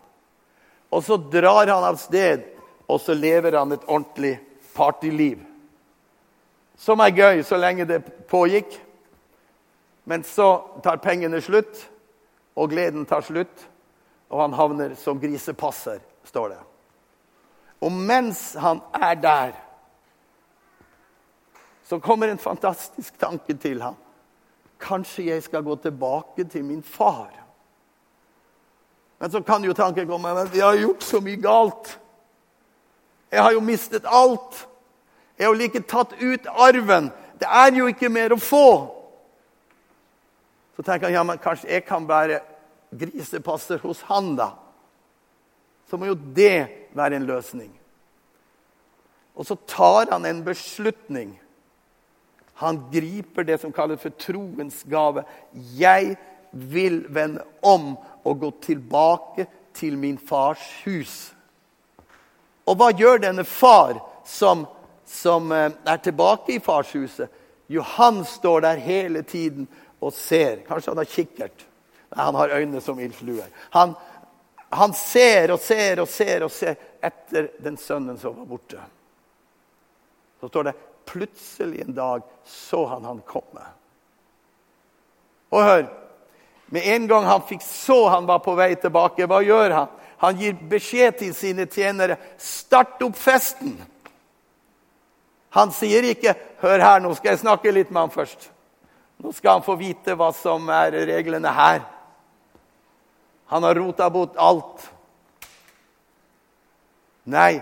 Og 0.90 1.04
så 1.04 1.18
drar 1.18 1.68
han 1.68 1.84
av 1.84 2.00
sted, 2.00 2.44
og 2.88 3.00
så 3.02 3.16
lever 3.16 3.56
han 3.56 3.72
et 3.72 3.88
ordentlig 3.88 4.38
partyliv. 4.76 5.40
Som 6.78 7.02
er 7.04 7.16
gøy 7.16 7.42
så 7.44 7.60
lenge 7.60 7.88
det 7.88 8.02
pågikk. 8.30 8.78
Men 10.08 10.24
så 10.24 10.64
tar 10.84 11.02
pengene 11.04 11.42
slutt, 11.44 11.82
og 12.56 12.72
gleden 12.72 13.06
tar 13.08 13.26
slutt, 13.28 13.66
og 14.32 14.42
han 14.44 14.56
havner 14.56 14.96
som 15.00 15.20
grisepasser, 15.20 16.00
står 16.28 16.54
det. 16.56 16.60
Og 17.84 17.92
mens 17.92 18.54
han 18.60 18.80
er 18.96 19.16
der, 19.20 19.52
så 21.88 22.00
kommer 22.04 22.32
en 22.32 22.42
fantastisk 22.42 23.16
tanke 23.20 23.56
til 23.60 23.82
ham. 23.84 23.96
Kanskje 24.80 25.30
jeg 25.30 25.44
skal 25.44 25.64
gå 25.66 25.76
tilbake 25.82 26.46
til 26.50 26.66
min 26.66 26.84
far. 26.84 27.32
Men 29.18 29.32
så 29.32 29.42
kan 29.42 29.64
jo 29.66 29.74
tanken 29.74 30.08
komme 30.08 30.34
men 30.34 30.52
jeg 30.54 30.66
har 30.66 30.78
gjort 30.78 31.04
så 31.04 31.22
mye 31.22 31.42
galt. 31.42 31.96
Jeg 33.32 33.44
har 33.44 33.52
jo 33.52 33.64
mistet 33.66 34.06
alt. 34.06 34.68
Jeg 35.38 35.48
har 35.48 35.54
jo 35.54 35.60
like 35.60 35.82
tatt 35.90 36.14
ut 36.22 36.48
arven. 36.54 37.10
Det 37.40 37.48
er 37.50 37.74
jo 37.76 37.88
ikke 37.90 38.10
mer 38.10 38.34
å 38.34 38.42
få. 38.42 38.70
Så 40.78 40.86
tenker 40.86 41.10
jeg 41.10 41.18
ja, 41.18 41.26
men 41.26 41.42
kanskje 41.42 41.72
jeg 41.72 41.86
kan 41.88 42.06
være 42.08 42.40
grisepasser 42.94 43.82
hos 43.82 44.04
han, 44.10 44.36
da. 44.38 44.52
Så 45.90 45.98
må 45.98 46.10
jo 46.10 46.16
det 46.16 46.90
være 46.98 47.18
en 47.18 47.28
løsning. 47.28 47.72
Og 49.38 49.46
så 49.46 49.58
tar 49.70 50.12
han 50.12 50.26
en 50.26 50.44
beslutning. 50.46 51.36
Han 52.58 52.80
griper 52.92 53.46
det 53.46 53.60
som 53.62 53.72
kalles 53.72 54.02
for 54.02 54.16
troens 54.18 54.82
gave. 54.90 55.24
Jeg 55.78 56.16
vil 56.52 57.04
vende 57.14 57.44
om 57.62 57.96
og 58.26 58.40
gå 58.40 58.52
tilbake 58.66 59.46
til 59.78 59.98
min 59.98 60.18
fars 60.18 60.64
hus. 60.86 61.18
Og 62.68 62.80
hva 62.80 62.90
gjør 62.92 63.22
denne 63.24 63.46
far 63.48 64.00
som, 64.28 64.66
som 65.06 65.52
eh, 65.56 65.70
er 65.86 66.02
tilbake 66.04 66.58
i 66.58 66.64
farshuset? 66.64 67.30
Jo, 67.68 67.84
han 67.84 68.24
står 68.26 68.66
der 68.66 68.82
hele 68.84 69.22
tiden 69.22 69.68
og 70.00 70.14
ser. 70.14 70.64
Kanskje 70.68 70.92
han 70.92 71.02
har 71.04 71.12
kikkert. 71.12 71.66
Nei, 72.10 72.24
han 72.24 72.36
har 72.36 72.58
øyne 72.58 72.82
som 72.82 73.00
ildfluer. 73.00 73.48
Han, 73.76 73.94
han 74.74 74.94
ser 74.98 75.52
og 75.54 75.60
ser 75.64 76.02
og 76.04 76.10
ser 76.10 76.46
og 76.48 76.52
ser 76.52 76.76
etter 77.04 77.52
den 77.64 77.78
sønnen 77.80 78.20
som 78.20 78.36
var 78.40 78.50
borte. 78.50 78.84
Så 80.40 80.50
står 80.50 80.70
det 80.70 80.76
plutselig 81.08 81.82
en 81.82 81.96
dag 81.96 82.26
så 82.46 82.84
han 82.92 83.06
han 83.08 83.24
komme. 83.28 83.64
Og 85.50 85.64
hør 85.64 85.88
Med 86.68 86.84
en 86.84 87.06
gang 87.08 87.24
han 87.24 87.46
fikk 87.48 87.62
så 87.64 88.10
han 88.12 88.26
var 88.28 88.42
på 88.44 88.52
vei 88.60 88.74
tilbake, 88.76 89.24
hva 89.24 89.38
gjør 89.40 89.72
han? 89.72 89.92
Han 90.20 90.36
gir 90.36 90.58
beskjed 90.68 91.16
til 91.22 91.30
sine 91.32 91.64
tjenere 91.72 92.18
start 92.36 93.00
opp 93.06 93.16
festen. 93.16 93.78
Han 95.56 95.72
sier 95.72 96.04
ikke 96.04 96.36
'Hør 96.60 96.80
her, 96.80 97.00
nå 97.00 97.14
skal 97.16 97.30
jeg 97.30 97.40
snakke 97.40 97.72
litt 97.72 97.92
med 97.92 98.02
ham 98.02 98.10
først'. 98.10 98.50
Nå 99.24 99.32
skal 99.32 99.52
han 99.52 99.64
få 99.64 99.78
vite 99.80 100.16
hva 100.18 100.34
som 100.34 100.70
er 100.70 100.92
reglene 100.92 101.54
her. 101.54 101.82
Han 103.46 103.64
har 103.64 103.76
rota 103.76 104.10
bort 104.10 104.36
alt. 104.38 104.92
Nei, 107.24 107.62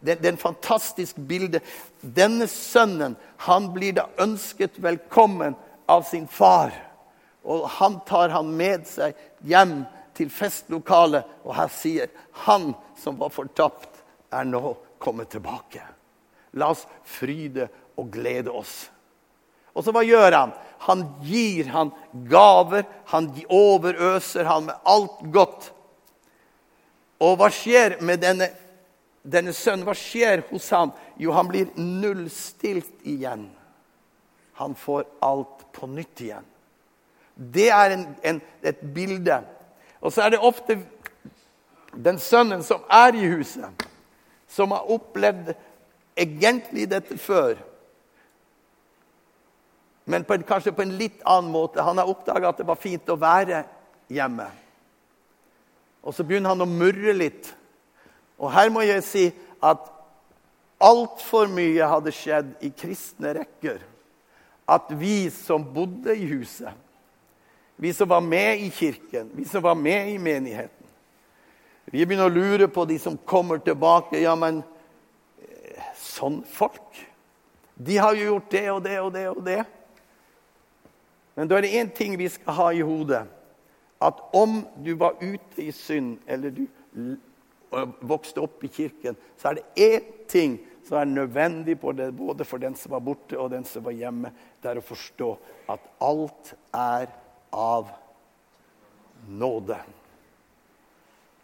det, 0.00 0.20
det 0.20 0.28
er 0.28 0.32
en 0.34 0.40
fantastisk 0.40 1.18
bilde. 1.28 1.60
Denne 2.00 2.48
sønnen 2.48 3.16
han 3.46 3.70
blir 3.74 3.96
da 3.98 4.06
ønsket 4.20 4.80
velkommen 4.80 5.56
av 5.90 6.06
sin 6.08 6.26
far. 6.28 6.72
Og 7.44 7.66
han 7.78 8.00
tar 8.08 8.32
han 8.32 8.52
med 8.56 8.86
seg 8.88 9.16
hjem 9.48 9.82
til 10.16 10.32
festlokalet, 10.32 11.24
og 11.44 11.54
her 11.56 11.70
sier 11.72 12.10
han 12.44 12.72
som 13.00 13.18
var 13.20 13.32
fortapt, 13.32 14.02
er 14.30 14.46
nå 14.46 14.74
kommet 15.02 15.32
tilbake. 15.32 15.82
La 16.60 16.70
oss 16.74 16.84
fryde 17.06 17.68
og 17.98 18.10
glede 18.12 18.52
oss. 18.52 18.90
Og 19.74 19.84
så 19.84 19.94
hva 19.94 20.02
gjør 20.04 20.34
han? 20.34 20.52
Han 20.86 21.04
gir 21.24 21.68
han 21.70 21.92
gaver. 22.30 22.86
Han 23.12 23.30
overøser 23.46 24.48
han 24.48 24.66
med 24.68 24.88
alt 24.88 25.20
godt. 25.34 25.70
Og 27.20 27.36
hva 27.38 27.50
skjer 27.52 27.98
med 28.04 28.22
denne 28.24 28.48
denne 29.22 29.52
sønnen, 29.52 29.84
hva 29.84 29.94
skjer 29.96 30.44
hos 30.50 30.68
ham? 30.72 30.92
Jo, 31.20 31.34
han 31.36 31.48
blir 31.50 31.72
nullstilt 31.76 33.04
igjen. 33.08 33.48
Han 34.60 34.74
får 34.76 35.06
alt 35.24 35.66
på 35.76 35.88
nytt 35.88 36.22
igjen. 36.24 36.46
Det 37.34 37.68
er 37.72 37.94
en, 37.94 38.06
en, 38.22 38.40
et 38.62 38.80
bilde. 38.94 39.40
Og 40.00 40.12
så 40.12 40.24
er 40.24 40.34
det 40.34 40.44
ofte 40.44 40.76
den 41.96 42.20
sønnen 42.20 42.62
som 42.64 42.84
er 42.92 43.16
i 43.16 43.28
huset, 43.32 43.86
som 44.48 44.72
har 44.76 44.88
opplevd 44.92 45.52
egentlig 46.20 46.88
dette 46.90 47.16
før. 47.20 47.58
Men 50.10 50.24
på, 50.26 50.38
kanskje 50.46 50.74
på 50.74 50.84
en 50.84 50.96
litt 50.98 51.20
annen 51.28 51.52
måte. 51.52 51.84
Han 51.84 52.00
har 52.00 52.08
oppdaga 52.10 52.50
at 52.50 52.60
det 52.60 52.68
var 52.68 52.80
fint 52.80 53.08
å 53.12 53.18
være 53.20 53.62
hjemme. 54.10 54.48
Og 56.00 56.16
så 56.16 56.24
begynner 56.26 56.54
han 56.54 56.64
å 56.64 56.68
murre 56.68 57.14
litt. 57.14 57.52
Og 58.40 58.52
her 58.54 58.70
må 58.72 58.82
jeg 58.86 59.04
si 59.04 59.24
at 59.62 59.88
altfor 60.80 61.50
mye 61.52 61.88
hadde 61.92 62.12
skjedd 62.14 62.54
i 62.64 62.72
kristne 62.72 63.34
rekker. 63.36 63.82
At 64.70 64.88
vi 64.96 65.28
som 65.34 65.66
bodde 65.74 66.14
i 66.16 66.28
huset, 66.30 66.72
vi 67.80 67.92
som 67.96 68.08
var 68.08 68.24
med 68.24 68.64
i 68.64 68.70
kirken, 68.72 69.30
vi 69.34 69.44
som 69.48 69.62
var 69.64 69.74
med 69.74 70.12
i 70.12 70.18
menigheten 70.18 70.76
Vi 71.90 72.04
begynner 72.04 72.28
å 72.28 72.34
lure 72.34 72.68
på 72.68 72.84
de 72.86 72.98
som 73.02 73.16
kommer 73.16 73.58
tilbake. 73.58 74.20
Ja, 74.20 74.36
men 74.38 74.60
eh, 75.40 75.86
sånn 75.96 76.42
folk 76.46 77.00
De 77.74 77.96
har 77.96 78.14
jo 78.14 78.28
gjort 78.28 78.50
det 78.52 78.66
og 78.70 78.82
det 78.84 78.98
og 79.00 79.10
det 79.14 79.24
og 79.30 79.40
det. 79.42 79.62
Men 81.34 81.48
da 81.48 81.56
er 81.56 81.64
det 81.64 81.72
én 81.80 81.90
ting 81.96 82.14
vi 82.20 82.28
skal 82.28 82.54
ha 82.54 82.68
i 82.76 82.84
hodet. 82.84 83.24
At 84.00 84.20
om 84.36 84.60
du 84.84 84.92
var 85.00 85.16
ute 85.20 85.64
i 85.64 85.72
synd, 85.72 86.18
eller 86.28 86.52
du 86.52 86.66
og 87.70 87.94
vokste 88.02 88.42
opp 88.42 88.64
i 88.66 88.72
kirken, 88.72 89.16
så 89.38 89.50
er 89.50 89.60
det 89.60 89.86
én 89.86 90.10
ting 90.30 90.58
som 90.86 90.98
er 90.98 91.10
nødvendig 91.10 91.76
både 91.80 92.44
for 92.44 92.58
den 92.58 92.74
som 92.74 92.92
var 92.96 93.04
borte 93.04 93.38
og 93.38 93.52
den 93.52 93.64
som 93.64 93.84
var 93.84 93.94
hjemme. 93.94 94.32
Det 94.62 94.70
er 94.70 94.80
å 94.80 94.84
forstå 94.84 95.30
at 95.70 95.86
alt 96.02 96.52
er 96.74 97.06
av 97.54 97.92
nåde. 99.28 99.78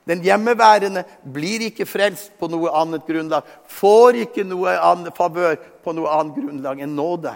Den 0.07 0.23
hjemmeværende 0.23 1.03
blir 1.35 1.65
ikke 1.67 1.87
frelst 1.87 2.35
på 2.39 2.47
noe 2.51 2.71
annet 2.79 3.07
grunnlag, 3.09 3.47
får 3.67 4.23
ikke 4.23 4.45
noe 4.47 4.77
annet 4.79 5.17
favør 5.19 5.59
på 5.83 5.95
noe 5.97 6.13
annet 6.15 6.39
grunnlag 6.39 6.83
enn 6.85 6.95
nåde. 6.95 7.33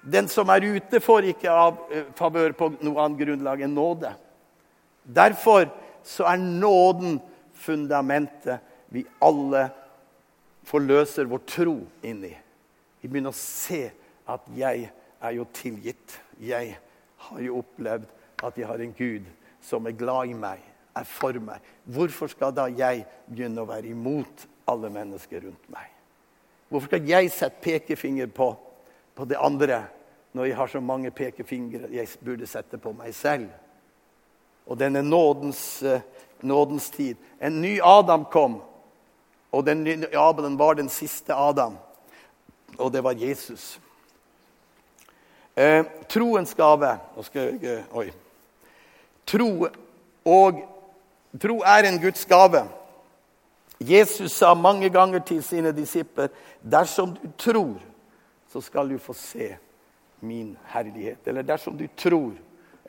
Den 0.00 0.30
som 0.30 0.48
er 0.54 0.64
ute, 0.64 1.00
får 1.02 1.32
ikke 1.32 1.50
av, 1.50 1.80
uh, 1.90 2.06
favør 2.16 2.54
på 2.56 2.70
noe 2.78 3.02
annet 3.02 3.18
grunnlag 3.20 3.64
enn 3.66 3.74
nåde. 3.74 4.14
Derfor 5.02 5.66
så 6.06 6.28
er 6.30 6.38
nåden 6.40 7.18
fundamentet 7.60 8.64
vi 8.90 9.04
alle 9.22 9.68
forløser 10.66 11.28
vår 11.30 11.42
tro 11.48 11.76
inn 12.06 12.24
i. 12.26 12.32
Vi 13.00 13.08
begynner 13.08 13.32
å 13.32 13.36
se 13.36 13.86
at 14.30 14.48
jeg 14.56 14.88
er 15.20 15.36
jo 15.36 15.46
tilgitt. 15.56 16.16
Jeg 16.40 16.74
har 17.26 17.44
jo 17.44 17.60
opplevd 17.60 18.08
at 18.44 18.58
jeg 18.58 18.68
har 18.68 18.82
en 18.82 18.96
Gud 18.96 19.28
som 19.64 19.86
er 19.86 19.96
glad 19.96 20.32
i 20.32 20.36
meg, 20.36 20.60
er 20.96 21.06
for 21.06 21.36
meg. 21.44 21.62
Hvorfor 21.84 22.30
skal 22.32 22.54
da 22.56 22.66
jeg 22.72 23.04
begynne 23.28 23.62
å 23.62 23.68
være 23.68 23.92
imot 23.92 24.46
alle 24.70 24.90
mennesker 24.92 25.44
rundt 25.44 25.70
meg? 25.72 25.88
Hvorfor 26.70 26.92
skal 26.92 27.08
jeg 27.08 27.32
sette 27.34 27.62
pekefinger 27.62 28.30
på, 28.32 28.52
på 29.14 29.26
det 29.28 29.38
andre 29.40 29.82
når 30.32 30.46
jeg 30.46 30.56
har 30.60 30.70
så 30.70 30.80
mange 30.80 31.10
pekefingre 31.10 31.90
jeg 31.90 32.08
burde 32.24 32.46
sette 32.46 32.78
på 32.78 32.92
meg 32.96 33.14
selv? 33.16 33.50
Og 34.70 34.78
denne 34.78 35.02
nådens 35.02 35.82
uh, 35.82 35.98
nådens 36.42 36.90
tid. 36.90 37.16
En 37.40 37.62
ny 37.62 37.80
Adam 37.82 38.24
kom, 38.24 38.62
og 39.52 39.66
den 39.66 39.84
nye 39.84 40.18
Adam 40.18 40.58
var 40.58 40.74
den 40.74 40.88
siste 40.88 41.34
Adam. 41.34 41.76
Og 42.78 42.92
det 42.92 43.04
var 43.04 43.12
Jesus. 43.12 43.80
Eh, 45.56 45.84
troens 46.08 46.54
gave 46.54 46.92
Nå 47.16 47.22
skal 47.22 47.58
jeg 47.60 47.84
Oi. 47.92 48.10
Tro, 49.26 49.66
og, 50.24 50.60
tro 51.42 51.58
er 51.66 51.88
en 51.88 51.98
Guds 52.00 52.24
gave. 52.24 52.62
Jesus 53.80 54.32
sa 54.32 54.54
mange 54.54 54.88
ganger 54.90 55.18
til 55.18 55.42
sine 55.42 55.72
disipler 55.72 56.28
dersom 56.62 57.14
du 57.14 57.28
tror, 57.38 57.76
så 58.52 58.60
skal 58.60 58.90
du 58.90 58.98
få 58.98 59.12
se 59.12 59.56
min 60.20 60.56
herlighet. 60.72 61.18
Eller 61.26 61.42
dersom 61.42 61.78
du 61.78 61.86
tror, 61.96 62.32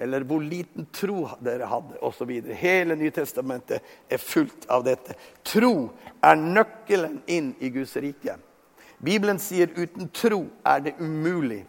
eller 0.01 0.23
hvor 0.25 0.41
liten 0.41 0.87
tro 0.93 1.27
dere 1.45 1.67
hadde, 1.69 1.99
osv. 2.01 2.31
Hele 2.57 2.95
Nytestamentet 2.97 3.85
er 4.09 4.21
fullt 4.21 4.65
av 4.71 4.85
dette. 4.87 5.13
Tro 5.45 5.91
er 6.25 6.39
nøkkelen 6.41 7.19
inn 7.29 7.51
i 7.61 7.69
Guds 7.73 7.93
rike. 8.01 8.39
Bibelen 9.01 9.37
sier 9.41 9.69
uten 9.77 10.09
tro 10.13 10.47
er 10.65 10.81
det 10.87 10.95
umulig 10.97 11.61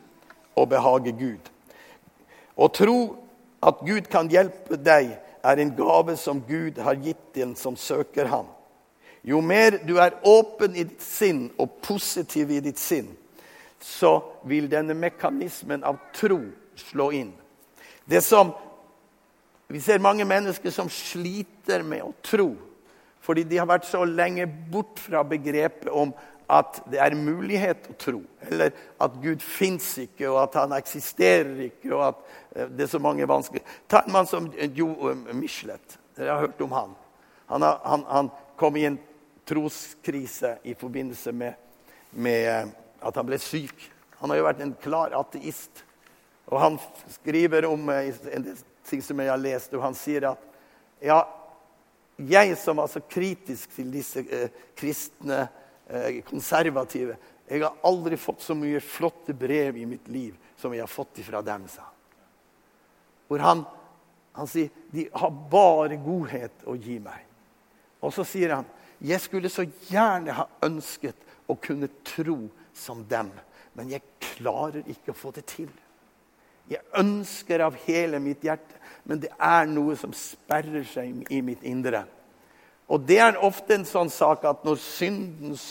å 0.57 0.65
behage 0.69 1.13
Gud. 1.17 1.53
Å 2.57 2.69
tro 2.73 2.99
at 3.65 3.85
Gud 3.85 4.09
kan 4.13 4.33
hjelpe 4.33 4.81
deg, 4.81 5.13
er 5.43 5.59
en 5.59 5.73
gave 5.75 6.15
som 6.17 6.39
Gud 6.47 6.77
har 6.79 6.95
gitt 7.03 7.33
den 7.35 7.57
som 7.59 7.77
søker 7.77 8.29
ham. 8.31 8.47
Jo 9.27 9.41
mer 9.43 9.81
du 9.87 9.97
er 9.99 10.15
åpen 10.27 10.77
i 10.77 10.85
ditt 10.87 11.03
sinn 11.03 11.49
og 11.59 11.81
positiv 11.83 12.51
i 12.51 12.63
ditt 12.63 12.79
sinn, 12.79 13.11
så 13.83 14.21
vil 14.47 14.69
denne 14.71 14.95
mekanismen 14.95 15.83
av 15.85 15.99
tro 16.15 16.39
slå 16.79 17.11
inn. 17.19 17.33
Det 18.05 18.21
som 18.25 18.53
Vi 19.73 19.81
ser 19.81 20.03
mange 20.05 20.25
mennesker 20.29 20.69
som 20.71 20.91
sliter 20.93 21.81
med 21.81 22.03
å 22.05 22.11
tro. 22.21 22.51
Fordi 23.25 23.41
de 23.49 23.57
har 23.57 23.65
vært 23.71 23.87
så 23.89 24.03
lenge 24.05 24.45
bort 24.69 24.99
fra 25.01 25.23
begrepet 25.25 25.89
om 25.89 26.11
at 26.53 26.81
det 26.93 27.01
er 27.01 27.17
mulighet 27.17 27.87
å 27.89 27.97
tro. 27.97 28.21
Eller 28.49 28.75
at 29.01 29.15
Gud 29.23 29.43
fins 29.45 29.87
ikke, 30.03 30.27
og 30.29 30.43
at 30.43 30.59
han 30.61 30.75
eksisterer 30.77 31.69
ikke. 31.69 31.93
og 31.95 32.03
at 32.11 32.21
eh, 32.57 32.69
det 32.69 32.87
er 32.87 32.93
så 32.93 33.01
mange 33.03 33.29
vanskelig. 33.29 33.63
Ta 33.89 34.03
en 34.03 34.13
mann 34.13 34.29
som 34.29 34.51
Joe 34.75 35.13
eh, 35.13 35.33
Michelet. 35.39 35.99
Dere 36.17 36.35
har 36.35 36.45
hørt 36.47 36.61
om 36.61 36.77
han. 36.77 36.93
Han, 37.53 37.65
han, 37.85 38.05
han 38.09 38.31
kom 38.61 38.77
i 38.77 38.87
en 38.89 38.99
troskrise 39.49 40.57
i 40.69 40.75
forbindelse 40.79 41.33
med, 41.33 41.57
med, 42.13 42.49
eh, 42.49 42.75
at 43.03 43.17
han 43.17 43.29
ble 43.29 43.41
syk. 43.41 43.89
Han 44.21 44.31
har 44.31 44.43
jo 44.43 44.49
vært 44.51 44.63
en 44.67 44.77
klar 44.83 45.17
ateist. 45.19 45.85
Og 46.53 46.61
han 46.61 46.79
skriver 47.09 47.65
om 47.65 47.89
eh, 47.89 48.13
en 48.37 48.49
ting 48.85 49.03
som 49.03 49.21
jeg 49.23 49.31
har 49.33 49.41
lest, 49.41 49.73
og 49.73 49.87
han 49.87 49.97
sier 49.97 50.29
at 50.35 50.49
ja, 51.01 51.23
jeg 52.21 52.57
som 52.61 52.77
var 52.77 52.91
så 52.93 53.01
kritisk 53.01 53.73
til 53.73 53.89
disse 53.95 54.21
eh, 54.29 54.53
kristne, 54.77 55.47
eh, 55.89 56.21
konservative, 56.29 57.17
Jeg 57.53 57.61
har 57.63 57.75
aldri 57.85 58.17
fått 58.17 58.41
så 58.41 58.55
mye 58.55 58.81
flotte 58.81 59.35
brev 59.35 59.77
i 59.77 59.85
mitt 59.85 60.07
liv 60.09 60.37
som 60.57 60.73
jeg 60.73 60.81
har 60.81 60.89
fått 60.89 61.19
fra 61.27 61.43
dem, 61.43 61.67
sa. 61.69 61.83
Hvor 63.29 63.43
han, 63.43 63.65
han 64.33 64.49
sier 64.49 64.71
de 64.93 65.09
har 65.13 65.35
bare 65.51 65.99
godhet 66.01 66.65
å 66.65 66.77
gi 66.79 66.97
meg. 67.03 67.27
Og 68.01 68.15
så 68.15 68.25
sier 68.25 68.55
han 68.55 68.69
jeg 69.03 69.21
skulle 69.21 69.51
så 69.51 69.67
gjerne 69.91 70.37
ha 70.37 70.47
ønsket 70.63 71.19
å 71.51 71.57
kunne 71.59 71.91
tro 72.07 72.39
som 72.73 73.03
dem, 73.11 73.33
men 73.75 73.91
jeg 73.91 74.07
klarer 74.23 74.87
ikke 74.87 75.11
å 75.13 75.19
få 75.19 75.35
det 75.35 75.45
til. 75.51 75.69
Jeg 76.71 76.83
ønsker 76.99 77.65
av 77.67 77.77
hele 77.87 78.21
mitt 78.23 78.45
hjerte, 78.45 78.79
men 79.05 79.21
det 79.23 79.33
er 79.35 79.67
noe 79.71 79.97
som 79.99 80.13
sperrer 80.15 80.85
seg 80.87 81.33
i 81.33 81.41
mitt 81.45 81.65
indre. 81.67 82.05
Og 82.93 83.03
det 83.09 83.19
er 83.23 83.41
ofte 83.43 83.75
en 83.75 83.89
sånn 83.89 84.13
sak 84.13 84.45
at 84.47 84.63
når 84.67 84.79
syndens 84.83 85.67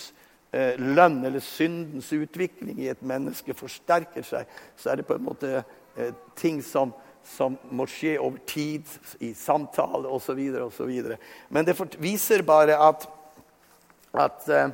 eh, 0.51 0.75
lønn 0.79 1.21
eller 1.27 1.43
syndens 1.43 2.09
utvikling 2.15 2.79
i 2.81 2.89
et 2.91 3.05
menneske 3.05 3.55
forsterker 3.55 4.25
seg, 4.25 4.49
så 4.75 4.91
er 4.91 4.99
det 4.99 5.07
på 5.07 5.15
en 5.15 5.29
måte 5.29 5.53
eh, 5.61 6.11
ting 6.39 6.59
som 6.65 6.93
som 7.21 7.57
må 7.69 7.85
skje 7.89 8.15
over 8.19 8.39
tid, 8.49 8.87
i 9.21 9.33
samtale 9.37 10.09
osv. 10.09 10.39
osv. 10.65 10.91
Men 11.49 11.65
det 11.67 11.77
viser 12.01 12.41
bare 12.45 12.77
at, 12.81 13.05
at 14.13 14.49
eh, 14.49 14.71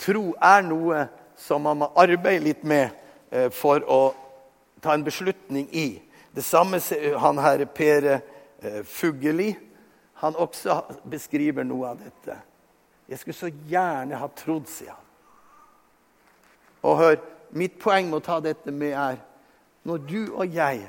tro 0.00 0.30
er 0.40 0.64
noe 0.66 1.06
som 1.38 1.66
man 1.66 1.82
må 1.82 1.90
arbeide 2.00 2.46
litt 2.46 2.62
med 2.64 2.88
uh, 3.28 3.50
for 3.52 3.84
å 3.84 4.00
ta 4.80 4.94
en 4.94 5.04
beslutning 5.04 5.68
i. 5.72 6.02
Det 6.34 6.44
samme 6.44 6.80
han 7.18 7.38
her 7.38 7.64
Per 7.64 8.08
uh, 8.14 8.82
Fugelli. 8.84 9.54
Han 10.20 10.36
også 10.36 10.80
beskriver 11.04 11.64
noe 11.64 11.92
av 11.92 12.00
dette. 12.00 12.36
Jeg 13.06 13.20
skulle 13.20 13.38
så 13.38 13.50
gjerne 13.68 14.18
ha 14.18 14.28
trodd, 14.34 14.68
sier 14.70 14.94
han. 14.94 15.02
Og 16.86 17.00
hør, 17.00 17.16
mitt 17.56 17.76
poeng 17.80 18.08
med 18.10 18.20
å 18.20 18.26
ta 18.26 18.38
dette 18.42 18.72
med 18.74 18.94
er 18.96 19.18
når 19.86 20.06
du 20.08 20.20
og 20.34 20.54
jeg 20.54 20.80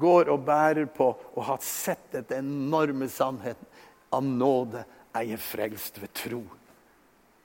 går 0.00 0.30
og 0.32 0.44
bærer 0.46 0.88
på 0.90 1.10
og 1.14 1.42
har 1.46 1.58
sett 1.62 2.08
dette 2.14 2.38
enorme 2.40 3.08
sannheten. 3.12 3.66
Av 4.14 4.24
nåde 4.24 4.84
er 5.16 5.26
jeg 5.32 5.42
frelst 5.42 6.00
ved 6.00 6.12
tro. 6.16 6.40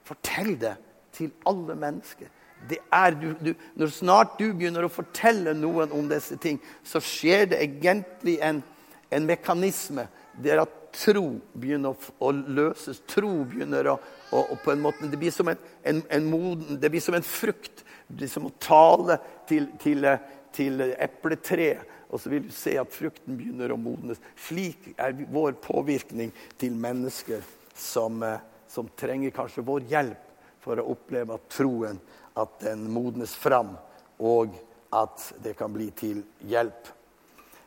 Fortell 0.06 0.54
det 0.60 0.76
til 1.12 1.32
alle 1.48 1.76
mennesker. 1.78 2.30
Det 2.68 2.78
er 2.94 3.16
du, 3.18 3.28
du, 3.40 3.52
når 3.78 3.94
snart 3.94 4.36
du 4.38 4.48
begynner 4.52 4.86
å 4.86 4.92
fortelle 4.92 5.54
noen 5.56 5.92
om 5.94 6.08
disse 6.10 6.36
ting, 6.40 6.60
så 6.86 7.02
skjer 7.02 7.48
det 7.52 7.62
egentlig 7.64 8.38
en, 8.44 8.62
en 9.10 9.28
mekanisme. 9.28 10.06
Er 10.42 10.62
at 10.62 10.76
tro 10.96 11.26
begynner 11.58 11.94
å, 11.94 12.12
å 12.22 12.32
løses. 12.32 13.02
Tro 13.08 13.32
begynner 13.48 13.92
å, 13.94 13.96
å, 14.30 14.44
å, 14.54 14.60
på 14.62 14.74
en 14.74 14.84
måte, 14.84 15.10
Det 15.10 15.20
blir 15.20 15.34
som 15.34 15.50
en, 15.52 15.64
en, 15.88 16.04
en 16.08 16.28
moden, 16.30 16.78
det 16.80 16.92
blir 16.92 17.04
som 17.04 17.16
en 17.18 17.26
frukt. 17.26 17.84
Det 18.06 18.20
blir 18.20 18.30
som 18.30 18.46
å 18.48 18.54
tale 18.62 19.18
til, 19.48 19.70
til, 19.82 20.06
til 20.54 20.86
epletreet 20.92 21.88
og 22.12 22.20
så 22.20 22.28
vil 22.28 22.44
du 22.44 22.52
se 22.52 22.74
at 22.76 22.92
frukten 22.92 23.38
begynner 23.38 23.72
å 23.72 23.80
modnes. 23.80 24.20
Slik 24.36 24.90
er 25.00 25.16
vår 25.32 25.56
påvirkning 25.64 26.32
til 26.60 26.76
mennesker 26.76 27.40
som, 27.72 28.22
eh, 28.22 28.42
som 28.68 28.90
trenger 28.96 29.32
kanskje 29.32 29.64
vår 29.64 29.88
hjelp 29.88 30.28
for 30.60 30.76
å 30.76 30.90
oppleve 30.92 31.34
at 31.34 31.48
troen 31.48 31.98
at 32.38 32.60
den 32.60 32.86
modnes 32.92 33.34
fram, 33.36 33.74
og 34.18 34.54
at 34.92 35.24
det 35.42 35.56
kan 35.58 35.72
bli 35.72 35.90
til 35.96 36.22
hjelp. 36.48 36.88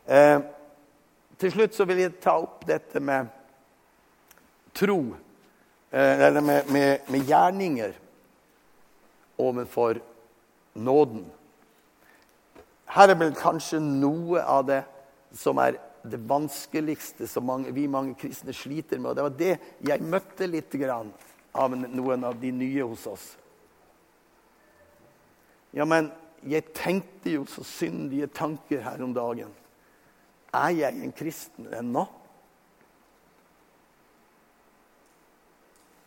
Eh, 0.05 0.39
til 1.37 1.51
slutt 1.51 1.75
så 1.75 1.85
vil 1.89 2.03
jeg 2.03 2.17
ta 2.23 2.37
opp 2.39 2.65
dette 2.67 3.01
med 3.03 3.29
tro, 4.75 4.99
eh, 5.91 6.25
eller 6.27 6.41
med, 6.41 6.69
med, 6.71 7.09
med 7.09 7.25
gjerninger 7.29 7.95
overfor 9.37 9.99
nåden. 10.75 11.25
Her 12.95 13.11
er 13.11 13.19
vel 13.19 13.33
kanskje 13.35 13.81
noe 13.81 14.43
av 14.43 14.67
det 14.69 14.83
som 15.35 15.59
er 15.59 15.79
det 16.05 16.19
vanskeligste 16.29 17.27
som 17.27 17.47
mange, 17.49 17.71
vi 17.73 17.87
mange 17.89 18.13
kristne 18.19 18.53
sliter 18.53 19.01
med. 19.01 19.11
Og 19.11 19.15
det 19.15 19.25
var 19.25 19.39
det 19.39 19.89
jeg 19.89 20.05
møtte 20.05 20.47
litt 20.47 20.75
av 20.85 21.75
noen 21.75 22.27
av 22.27 22.37
de 22.39 22.51
nye 22.53 22.85
hos 22.85 23.07
oss. 23.09 23.25
Ja, 25.75 25.85
men 25.85 26.09
jeg 26.45 26.69
tenkte 26.75 27.33
jo 27.33 27.45
så 27.49 27.65
syndige 27.67 28.29
tanker 28.31 28.83
her 28.85 29.01
om 29.03 29.13
dagen. 29.15 29.51
Er 30.55 30.71
jeg 30.71 31.01
en 31.03 31.11
kristen 31.15 31.67
ennå? 31.75 32.05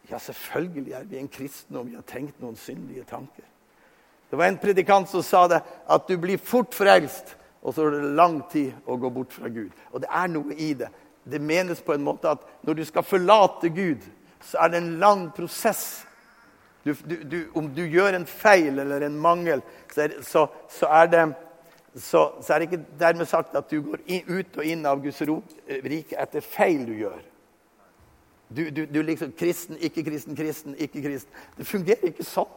Ja, 0.08 0.18
selvfølgelig 0.18 0.92
er 0.96 1.04
vi 1.04 1.18
en 1.20 1.28
kristen 1.28 1.76
om 1.76 1.88
vi 1.88 1.98
har 1.98 2.06
tenkt 2.08 2.40
noen 2.40 2.56
syndige 2.56 3.04
tanker. 3.04 3.44
Det 4.30 4.38
var 4.38 4.48
en 4.48 4.60
predikant 4.60 5.08
som 5.08 5.24
sa 5.24 5.46
det, 5.48 5.60
at 5.88 6.08
du 6.08 6.16
blir 6.20 6.40
fort 6.40 6.72
frelst, 6.76 7.34
og 7.60 7.74
så 7.74 7.84
er 7.84 7.96
det 7.96 8.16
lang 8.16 8.40
tid 8.52 8.72
å 8.88 8.96
gå 9.00 9.10
bort 9.12 9.34
fra 9.36 9.50
Gud. 9.52 9.72
Og 9.92 10.00
det 10.04 10.08
er 10.08 10.32
noe 10.32 10.56
i 10.56 10.72
det. 10.80 10.88
Det 11.28 11.40
menes 11.44 11.80
på 11.84 11.92
en 11.92 12.04
måte 12.04 12.30
at 12.30 12.44
når 12.64 12.78
du 12.78 12.84
skal 12.88 13.04
forlate 13.04 13.68
Gud, 13.68 14.04
så 14.44 14.62
er 14.64 14.72
det 14.72 14.80
en 14.80 14.94
lang 15.00 15.26
prosess. 15.36 16.06
Du, 16.88 16.94
du, 17.04 17.16
du, 17.28 17.38
om 17.58 17.68
du 17.74 17.82
gjør 17.84 18.16
en 18.16 18.24
feil 18.28 18.78
eller 18.80 19.04
en 19.04 19.18
mangel, 19.20 19.60
så 19.92 20.06
er, 20.06 20.14
så, 20.24 20.46
så 20.72 20.88
er, 21.00 21.10
det, 21.12 21.24
så, 22.00 22.22
så 22.40 22.54
er 22.54 22.62
det 22.62 22.68
ikke 22.70 22.84
dermed 23.00 23.28
sagt 23.28 23.56
at 23.58 23.68
du 23.68 23.82
går 23.84 24.00
in, 24.06 24.22
ut 24.28 24.56
og 24.56 24.70
inn 24.70 24.86
av 24.88 25.02
Guds 25.04 25.20
rike 25.22 26.16
etter 26.16 26.44
feil 26.44 26.86
du 26.88 26.94
gjør. 26.96 27.20
Du, 28.48 28.70
du, 28.70 29.02
liksom 29.04 29.34
kristen, 29.36 29.76
ikke 29.84 30.06
kristen, 30.06 30.36
kristen, 30.36 30.76
ikke 30.80 31.02
kristen. 31.04 31.44
Det 31.58 31.68
fungerer 31.68 32.08
ikke 32.08 32.24
sånn. 32.24 32.48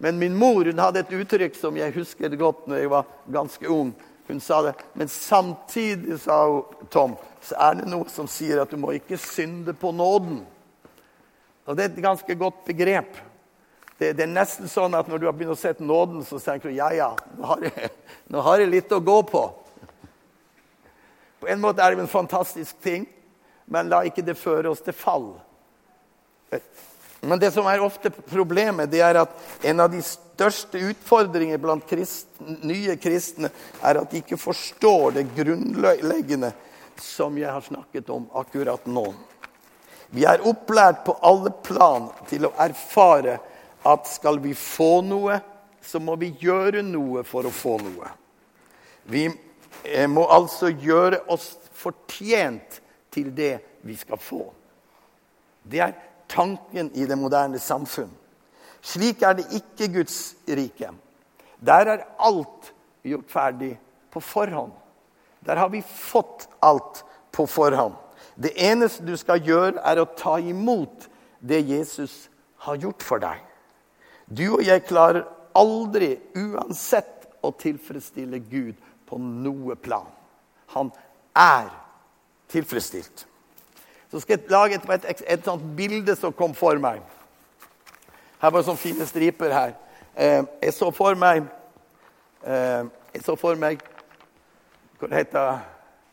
Men 0.00 0.16
min 0.18 0.34
mor 0.36 0.64
hun 0.64 0.80
hadde 0.80 1.04
et 1.04 1.12
uttrykk 1.14 1.58
som 1.58 1.76
jeg 1.76 1.92
husker 1.94 2.32
godt 2.40 2.64
når 2.70 2.80
jeg 2.80 2.92
var 2.92 3.12
ganske 3.32 3.68
ung. 3.70 3.92
Hun 4.24 4.40
sa 4.40 4.62
det. 4.64 4.72
Men 4.96 5.12
samtidig, 5.12 6.16
sa 6.24 6.40
hun, 6.48 6.88
Tom, 6.90 7.18
så 7.44 7.58
er 7.60 7.78
det 7.82 7.90
noe 7.92 8.08
som 8.08 8.28
sier 8.30 8.62
at 8.62 8.72
du 8.72 8.80
må 8.80 8.94
ikke 8.96 9.20
synde 9.20 9.76
på 9.76 9.92
nåden. 9.92 10.40
Og 11.64 11.76
Det 11.76 11.84
er 11.84 11.92
et 11.92 12.04
ganske 12.04 12.36
godt 12.36 12.64
begrep. 12.64 13.20
Det, 14.04 14.12
det, 14.12 14.24
er 14.26 14.32
nesten 14.34 14.68
sånn 14.68 14.92
at 14.98 15.06
når 15.08 15.20
du 15.22 15.24
har 15.24 15.32
begynt 15.32 15.54
å 15.54 15.56
se 15.56 15.70
nåden, 15.80 16.20
så 16.28 16.36
tenker 16.42 16.68
du 16.68 16.76
ja, 16.76 16.90
ja, 16.92 17.06
nå 17.38 17.46
har, 17.48 17.62
jeg, 17.64 17.88
nå 18.28 18.42
har 18.44 18.60
jeg 18.60 18.68
litt 18.68 18.90
å 18.92 18.98
gå 19.00 19.14
på. 19.30 19.40
På 21.40 21.48
en 21.48 21.62
måte 21.62 21.80
er 21.80 21.94
det 21.94 22.04
en 22.04 22.10
fantastisk 22.10 22.82
ting, 22.84 23.06
men 23.64 23.88
la 23.88 24.02
ikke 24.04 24.24
det 24.26 24.34
føre 24.36 24.68
oss 24.68 24.84
til 24.84 24.92
fall. 24.96 25.30
Men 27.24 27.40
det 27.40 27.48
som 27.54 27.64
er 27.70 27.80
ofte 27.80 28.12
problemet, 28.12 28.92
det 28.92 29.00
er 29.06 29.22
at 29.22 29.32
en 29.64 29.80
av 29.80 29.88
de 29.94 30.02
største 30.04 30.82
utfordringer 30.90 31.62
blant 31.62 31.88
kristne, 31.88 32.58
nye 32.60 32.98
kristne 33.00 33.48
er 33.80 34.02
at 34.02 34.12
de 34.12 34.20
ikke 34.20 34.36
forstår 34.36 35.16
det 35.16 35.30
grunnleggende 35.32 36.52
som 37.00 37.40
jeg 37.40 37.48
har 37.48 37.64
snakket 37.64 38.12
om 38.12 38.28
akkurat 38.36 38.84
nå. 38.84 39.08
Vi 40.12 40.28
er 40.28 40.44
opplært 40.44 41.06
på 41.08 41.16
alle 41.24 41.56
plan 41.64 42.12
til 42.28 42.50
å 42.50 42.54
erfare 42.60 43.40
at 43.84 44.08
skal 44.08 44.40
vi 44.42 44.54
få 44.56 45.02
noe, 45.04 45.38
så 45.84 46.00
må 46.00 46.16
vi 46.20 46.32
gjøre 46.40 46.82
noe 46.86 47.24
for 47.28 47.46
å 47.46 47.52
få 47.52 47.76
noe. 47.82 48.10
Vi 49.04 49.26
eh, 49.28 50.08
må 50.08 50.24
altså 50.32 50.70
gjøre 50.72 51.24
oss 51.32 51.52
fortjent 51.76 52.80
til 53.12 53.30
det 53.36 53.58
vi 53.84 53.96
skal 53.98 54.20
få. 54.20 54.46
Det 55.64 55.80
er 55.84 55.96
tanken 56.28 56.90
i 56.96 57.06
det 57.08 57.18
moderne 57.20 57.60
samfunn. 57.60 58.12
Slik 58.84 59.22
er 59.24 59.38
det 59.38 59.46
ikke 59.56 59.90
Guds 60.00 60.18
rike. 60.48 60.90
Der 61.64 61.92
er 61.94 62.06
alt 62.20 62.72
gjort 63.04 63.30
ferdig 63.32 63.74
på 64.12 64.20
forhånd. 64.20 64.72
Der 65.44 65.60
har 65.60 65.68
vi 65.72 65.82
fått 65.84 66.48
alt 66.64 67.04
på 67.32 67.46
forhånd. 67.48 67.96
Det 68.34 68.52
eneste 68.56 69.04
du 69.06 69.14
skal 69.16 69.42
gjøre, 69.44 69.80
er 69.84 70.00
å 70.00 70.08
ta 70.16 70.38
imot 70.40 71.08
det 71.40 71.60
Jesus 71.68 72.28
har 72.66 72.80
gjort 72.80 73.04
for 73.04 73.22
deg. 73.22 73.40
Du 74.26 74.46
og 74.56 74.64
jeg 74.64 74.86
klarer 74.88 75.26
aldri, 75.56 76.16
uansett, 76.36 77.10
å 77.44 77.50
tilfredsstille 77.60 78.38
Gud 78.48 78.78
på 79.04 79.18
noe 79.20 79.74
plan. 79.76 80.06
Han 80.72 80.88
er 81.36 81.68
tilfredsstilt. 82.48 83.26
Så 84.10 84.22
skal 84.22 84.38
jeg 84.38 84.50
lage 84.50 84.78
et, 84.78 85.04
et, 85.10 85.22
et, 85.26 85.44
sånt 85.44 85.64
bilde 85.76 86.16
som 86.16 86.32
kom 86.32 86.54
for 86.56 86.80
meg. 86.80 87.02
Her 88.40 88.52
var 88.52 88.62
det 88.62 88.68
sånne 88.68 88.80
fine 88.80 89.06
striper 89.08 89.52
her. 89.52 89.76
Eh, 90.16 90.40
jeg 90.62 90.74
så 90.76 90.90
for 90.94 91.18
meg 91.18 91.40
eh, 92.46 92.84
Jeg 93.10 93.22
så 93.26 93.34
for 93.34 93.58
meg 93.58 93.80
Hva 95.00 95.08
heter 95.10 95.64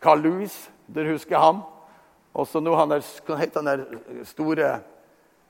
Carl 0.02 0.24
Louis. 0.26 0.56
Dere 0.90 1.14
husker 1.14 1.38
han? 1.38 1.60
Og 2.34 2.48
så 2.50 2.60
nå 2.64 2.74
han 2.76 2.90
der, 2.90 3.06
Hva 3.28 3.38
heter 3.38 3.62
han 3.62 3.70
der 3.70 4.26
store 4.26 4.72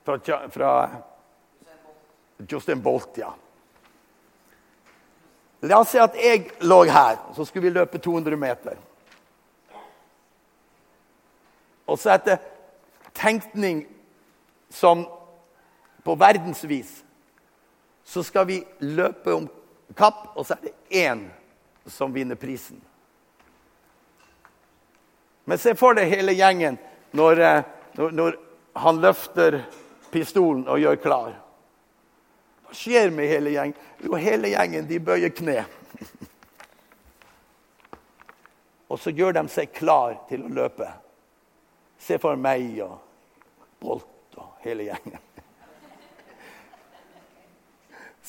fra, 0.04 0.42
fra 0.52 0.72
Justin 2.48 2.82
Bolt, 2.82 3.18
ja. 3.18 3.34
La 5.62 5.78
oss 5.78 5.92
si 5.94 6.00
at 6.02 6.16
jeg 6.18 6.48
lå 6.66 6.82
her, 6.90 7.18
så 7.36 7.44
skulle 7.46 7.68
vi 7.68 7.74
løpe 7.76 7.98
200 8.02 8.36
meter. 8.36 8.78
Og 11.86 11.98
så 11.98 12.16
etter 12.16 12.40
tenkning 13.14 13.84
som 14.72 15.04
på 16.02 16.14
verdensvis 16.18 17.02
så 18.04 18.24
skal 18.26 18.48
vi 18.48 18.58
løpe 18.82 19.34
om 19.34 19.46
kapp, 19.94 20.32
og 20.34 20.46
så 20.46 20.56
er 20.56 20.64
det 20.64 21.04
én 21.04 21.28
som 21.86 22.12
vinner 22.12 22.34
prisen. 22.34 22.80
Men 25.44 25.58
se 25.58 25.74
for 25.78 25.94
deg 25.98 26.10
hele 26.10 26.34
gjengen 26.34 26.78
når, 27.14 27.40
eh, 27.40 27.62
når, 27.98 28.10
når 28.18 28.36
han 28.82 29.00
løfter 29.02 29.60
pistolen 30.12 30.66
og 30.68 30.80
gjør 30.80 31.00
klar. 31.02 31.32
Skjer 32.72 33.10
med 33.10 33.28
hele 33.28 33.52
gjengen? 33.52 33.76
Jo, 34.02 34.16
hele 34.16 34.52
gjengen 34.52 34.88
de 34.88 34.98
bøyer 35.00 35.32
kne. 35.36 35.64
og 38.92 39.00
så 39.00 39.12
gjør 39.12 39.36
de 39.36 39.46
seg 39.52 39.72
klar 39.76 40.16
til 40.28 40.44
å 40.46 40.52
løpe. 40.52 40.88
Se 42.02 42.18
for 42.20 42.36
meg 42.36 42.80
og 42.84 42.98
Bolt 43.82 44.38
og 44.38 44.62
hele 44.62 44.86
gjengen. 44.86 45.20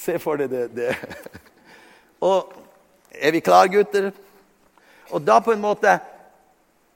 Se 0.03 0.17
for 0.19 0.41
deg 0.41 0.49
det. 0.49 0.67
det. 0.75 0.91
Og 2.25 2.53
er 3.13 3.35
vi 3.35 3.43
klare, 3.45 3.69
gutter? 3.69 4.09
Og 5.13 5.21
da 5.21 5.39
på 5.43 5.53
en 5.53 5.61
måte 5.61 5.99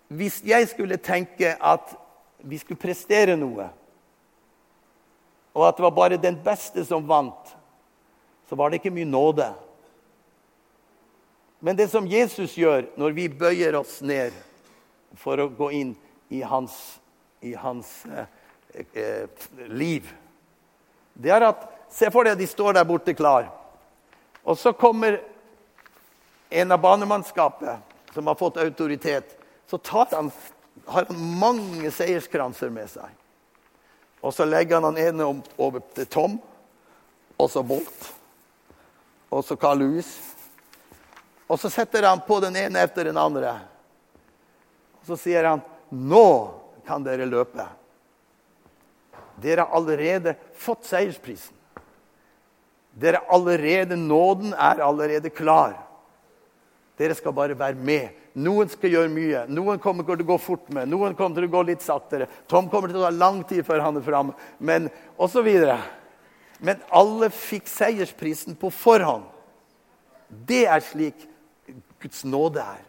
Hvis 0.07 0.39
jeg 0.47 0.69
skulle 0.71 0.97
tenke 1.03 1.51
at 1.59 1.89
vi 2.47 2.57
skulle 2.57 2.79
prestere 2.79 3.35
noe, 3.35 3.65
og 5.57 5.63
at 5.65 5.79
det 5.79 5.85
var 5.87 5.95
bare 5.97 6.19
den 6.21 6.37
beste 6.45 6.83
som 6.85 7.07
vant, 7.09 7.55
så 8.45 8.55
var 8.55 8.69
det 8.69 8.77
ikke 8.77 8.93
mye 8.93 9.09
nåde. 9.09 9.47
Men 11.59 11.75
det 11.75 11.87
som 11.89 12.05
Jesus 12.07 12.53
gjør 12.57 12.85
når 12.99 13.15
vi 13.17 13.25
bøyer 13.33 13.79
oss 13.79 13.97
ned 14.05 14.35
for 15.17 15.41
å 15.41 15.49
gå 15.49 15.71
inn 15.73 15.95
i 16.29 16.43
hans, 16.45 16.75
i 17.41 17.55
hans 17.57 17.89
eh, 18.05 18.29
eh, 18.93 19.47
liv, 19.73 20.05
det 21.17 21.33
er 21.33 21.49
at 21.49 21.65
Se 21.87 22.09
for 22.11 22.27
deg 22.27 22.35
de 22.35 22.43
står 22.51 22.75
der 22.75 22.83
borte 22.83 23.13
klar. 23.15 23.45
Og 24.43 24.57
så 24.59 24.73
kommer 24.75 25.21
en 26.51 26.71
av 26.75 26.81
banemannskapet, 26.83 27.79
som 28.11 28.27
har 28.27 28.35
fått 28.35 28.59
autoritet, 28.59 29.37
så 29.71 29.79
han, 30.11 30.27
har 30.85 31.07
han 31.07 31.21
mange 31.39 31.91
seierskranser 31.95 32.69
med 32.75 32.91
seg. 32.91 33.07
Og 34.21 34.33
så 34.33 34.45
legger 34.45 34.81
han 34.81 34.93
den 34.93 35.03
ene 35.07 35.27
over 35.57 35.83
til 35.95 36.07
Tom, 36.09 36.37
og 37.37 37.49
så 37.51 37.63
Bolt, 37.63 38.07
og 39.29 39.43
så 39.45 39.57
Carl 39.59 39.83
Louis. 39.83 40.09
Og 41.47 41.59
så 41.59 41.69
setter 41.71 42.07
han 42.09 42.23
på 42.27 42.39
den 42.43 42.55
ene 42.59 42.81
etter 42.83 43.07
den 43.07 43.17
andre. 43.17 43.53
Og 44.99 45.11
så 45.11 45.17
sier 45.19 45.43
han, 45.43 45.61
'Nå 45.91 46.51
kan 46.85 47.03
dere 47.03 47.25
løpe.' 47.25 47.67
Dere 49.37 49.61
har 49.61 49.75
allerede 49.77 50.35
fått 50.57 50.85
seiersprisen. 50.85 51.53
Dere 52.97 53.21
allerede, 53.29 53.95
Nåden 53.95 54.53
er 54.53 54.81
allerede 54.81 55.29
klar. 55.29 55.77
Dere 56.97 57.15
skal 57.15 57.33
bare 57.33 57.59
være 57.59 57.77
med. 57.77 58.09
Noen 58.37 58.69
skal 58.69 58.93
gjøre 58.93 59.09
mye. 59.09 59.45
Noen 59.49 59.79
kommer 59.81 60.05
til 60.05 60.21
å 60.21 60.29
gå 60.29 60.37
fort 60.41 60.67
med. 60.73 60.89
Noen 60.91 61.15
kommer 61.17 61.39
til 61.39 61.47
å 61.47 61.53
gå 61.55 61.61
litt 61.71 61.81
saktere. 61.81 62.27
Tom 62.49 62.67
kommer 62.69 62.91
til 62.91 62.99
å 62.99 63.07
ta 63.07 63.13
lang 63.15 63.41
tid 63.49 63.65
før 63.65 63.81
han 63.81 63.97
er 63.97 64.05
framme. 64.05 64.35
Men 64.59 64.91
videre. 65.41 65.79
Men 66.59 66.83
alle 66.89 67.31
fikk 67.33 67.69
seiersprisen 67.69 68.57
på 68.57 68.69
forhånd. 68.73 69.25
Det 70.27 70.65
er 70.69 70.83
slik 70.85 71.25
Guds 72.01 72.23
nåde 72.27 72.61
er. 72.61 72.83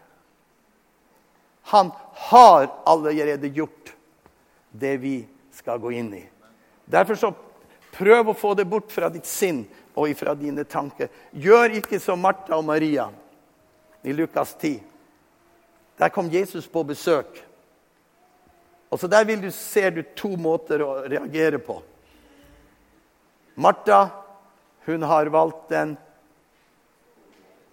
Han 1.73 1.91
har 2.29 2.69
allerede 2.85 3.49
gjort 3.53 3.93
det 4.71 4.97
vi 5.01 5.15
skal 5.53 5.79
gå 5.81 5.91
inn 5.97 6.13
i. 6.13 6.23
Derfor 6.85 7.17
så 7.17 7.33
prøv 7.93 8.29
å 8.29 8.37
få 8.37 8.53
det 8.57 8.67
bort 8.69 8.91
fra 8.93 9.09
ditt 9.09 9.25
sinn 9.29 9.63
og 9.93 10.09
ifra 10.09 10.35
dine 10.37 10.65
tanker. 10.65 11.09
Gjør 11.31 11.77
ikke 11.81 11.99
som 12.01 12.21
Martha 12.21 12.57
og 12.57 12.65
Maria 12.65 13.09
i 14.05 14.13
Lukas 14.13 14.55
10. 14.57 14.88
Der 15.99 16.09
kom 16.09 16.29
Jesus 16.31 16.67
på 16.67 16.83
besøk. 16.83 17.43
Og 18.89 18.99
så 18.99 19.07
Der 19.07 19.25
vil 19.25 19.41
du, 19.41 19.51
ser 19.51 19.89
du 19.89 20.03
to 20.15 20.35
måter 20.37 20.81
å 20.81 21.03
reagere 21.05 21.59
på. 21.59 21.81
Martha 23.55 24.09
hun 24.85 25.03
har 25.03 25.25
valgt 25.25 25.69
den 25.69 25.97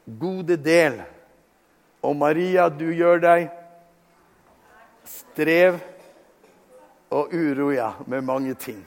gode 0.06 0.56
del. 0.56 1.00
Og 2.02 2.16
Maria, 2.16 2.68
du 2.68 2.90
gjør 2.92 3.22
deg 3.22 3.46
strev 5.06 5.78
og 7.14 7.32
uro 7.32 7.70
ja, 7.72 7.92
med 8.06 8.26
mange 8.26 8.54
ting. 8.54 8.82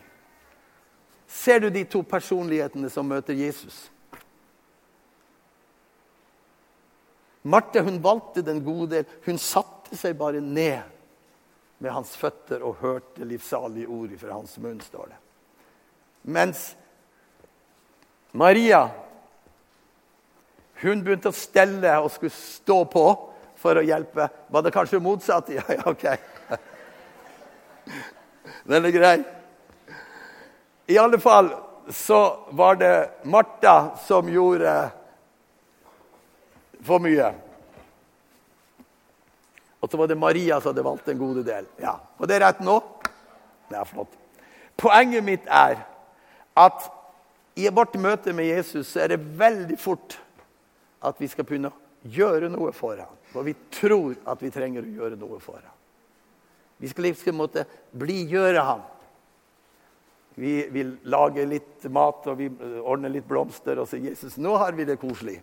Ser 1.27 1.59
du 1.59 1.69
de 1.69 1.83
to 1.89 2.03
personlighetene 2.03 2.89
som 2.89 3.07
møter 3.07 3.33
Jesus? 3.33 3.87
Marte 7.41 7.81
hun 7.81 8.01
valgte 8.03 8.43
den 8.43 8.63
gode 8.65 8.91
del. 8.97 9.05
Hun 9.25 9.39
satte 9.39 9.97
seg 9.97 10.17
bare 10.19 10.41
ned 10.43 10.81
med 11.79 11.93
hans 11.95 12.11
føtter 12.19 12.63
og 12.65 12.81
hørte 12.81 13.27
livsalige 13.27 13.87
ord 13.87 14.15
fra 14.19 14.35
hans 14.35 14.57
munn, 14.59 14.81
står 14.83 15.13
det. 15.13 15.19
Mens 16.29 16.65
Maria 18.35 18.89
hun 20.83 21.01
begynte 21.03 21.31
å 21.31 21.35
stelle 21.35 21.95
og 21.99 22.11
skulle 22.13 22.35
stå 22.35 22.83
på 22.91 23.05
for 23.59 23.79
å 23.79 23.83
hjelpe. 23.83 24.29
Var 24.47 24.63
det 24.63 24.75
kanskje 24.75 25.01
motsatt? 25.03 25.51
Ja, 25.57 25.63
ja, 25.67 25.83
OK. 25.87 26.05
Den 28.69 28.85
er 28.85 28.93
grei. 28.93 29.17
I 30.89 30.97
alle 31.01 31.19
fall 31.21 31.51
så 31.91 32.45
var 32.55 32.77
det 32.79 32.93
Martha 33.23 33.95
som 34.05 34.29
gjorde 34.29 34.73
for 36.85 37.03
mye. 37.03 37.33
Og 39.79 39.91
så 39.91 39.97
var 39.97 40.09
det 40.11 40.19
Maria 40.19 40.59
som 40.59 40.73
hadde 40.73 40.85
valgt 40.85 41.07
en 41.07 41.19
gode 41.19 41.43
del. 41.47 41.67
Ja, 41.79 41.99
Var 42.17 42.27
det 42.27 42.39
rett 42.43 42.63
nå? 42.63 42.79
Det 43.69 43.77
er 43.79 43.87
flott. 43.87 44.15
Poenget 44.79 45.23
mitt 45.23 45.45
er 45.47 45.81
at 46.59 46.89
i 47.59 47.67
vårt 47.71 47.95
møte 47.99 48.33
med 48.35 48.47
Jesus 48.47 48.91
så 48.93 49.03
er 49.03 49.13
det 49.13 49.23
veldig 49.39 49.77
fort 49.79 50.17
at 51.03 51.19
vi 51.19 51.27
skal 51.31 51.47
begynne 51.47 51.71
å 51.71 52.09
gjøre 52.11 52.49
noe 52.51 52.71
for 52.75 52.99
ham. 52.99 53.15
For 53.31 53.45
vi 53.47 53.55
tror 53.71 54.15
at 54.27 54.41
vi 54.43 54.51
trenger 54.51 54.83
å 54.83 54.95
gjøre 55.01 55.19
noe 55.19 55.39
for 55.43 55.59
ham. 55.59 55.75
Vi 56.79 56.87
skal 56.87 57.09
liksom 57.09 57.39
måtte 57.39 57.65
blidgjøre 57.99 58.63
ham. 58.63 58.83
Vi 60.39 60.53
vil 60.71 60.93
lage 61.11 61.43
litt 61.47 61.87
mat 61.91 62.27
og 62.31 62.39
vi 62.39 62.47
ordner 62.79 63.11
litt 63.11 63.27
blomster 63.27 63.79
og 63.79 63.89
sier 63.91 64.07
'Jesus, 64.07 64.37
nå 64.37 64.55
har 64.55 64.71
vi 64.71 64.85
det 64.87 64.99
koselig'. 64.99 65.41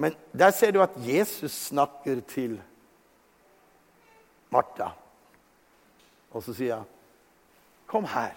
Men 0.00 0.16
der 0.32 0.50
ser 0.56 0.72
du 0.72 0.80
at 0.80 0.96
Jesus 0.96 1.52
snakker 1.68 2.22
til 2.24 2.56
Martha. 4.50 4.94
Og 6.30 6.42
så 6.42 6.54
sier 6.56 6.76
han, 6.76 6.86
'Kom 7.86 8.04
her. 8.04 8.32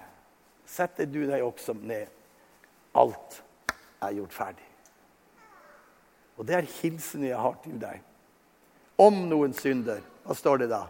Setter 0.66 1.06
du 1.06 1.24
deg 1.30 1.44
også 1.44 1.74
ned. 1.74 2.08
Alt 2.96 3.44
er 4.02 4.14
gjort 4.14 4.34
ferdig.' 4.34 4.72
Og 6.38 6.48
det 6.48 6.56
er 6.56 6.72
hilsenen 6.82 7.28
jeg 7.28 7.40
har 7.40 7.56
til 7.64 7.80
deg. 7.80 8.02
Om 8.98 9.14
noen 9.30 9.54
synder, 9.54 10.02
hva 10.26 10.36
står 10.36 10.58
det 10.58 10.70
da? 10.70 10.88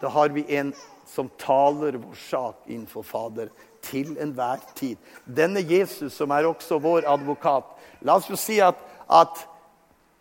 Da 0.00 0.08
har 0.08 0.28
vi 0.28 0.44
en 0.56 0.72
som 1.06 1.30
taler 1.38 1.96
vår 1.96 2.14
sak 2.14 2.66
innenfor 2.66 3.02
Fader 3.02 3.48
til 3.82 4.16
enhver 4.18 4.60
tid. 4.74 4.96
Denne 5.26 5.60
Jesus, 5.60 6.12
som 6.12 6.30
er 6.30 6.46
også 6.46 6.78
vår 6.78 7.08
advokat 7.08 7.64
La 8.02 8.16
oss 8.16 8.30
jo 8.30 8.36
si 8.36 8.60
at, 8.60 8.76
at 9.10 9.48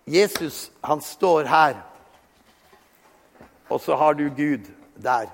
Jesus 0.05 0.71
han 0.81 1.01
står 1.01 1.43
her, 1.49 1.81
og 3.69 3.81
så 3.81 3.95
har 3.95 4.13
du 4.13 4.25
Gud 4.29 4.67
der. 4.95 5.29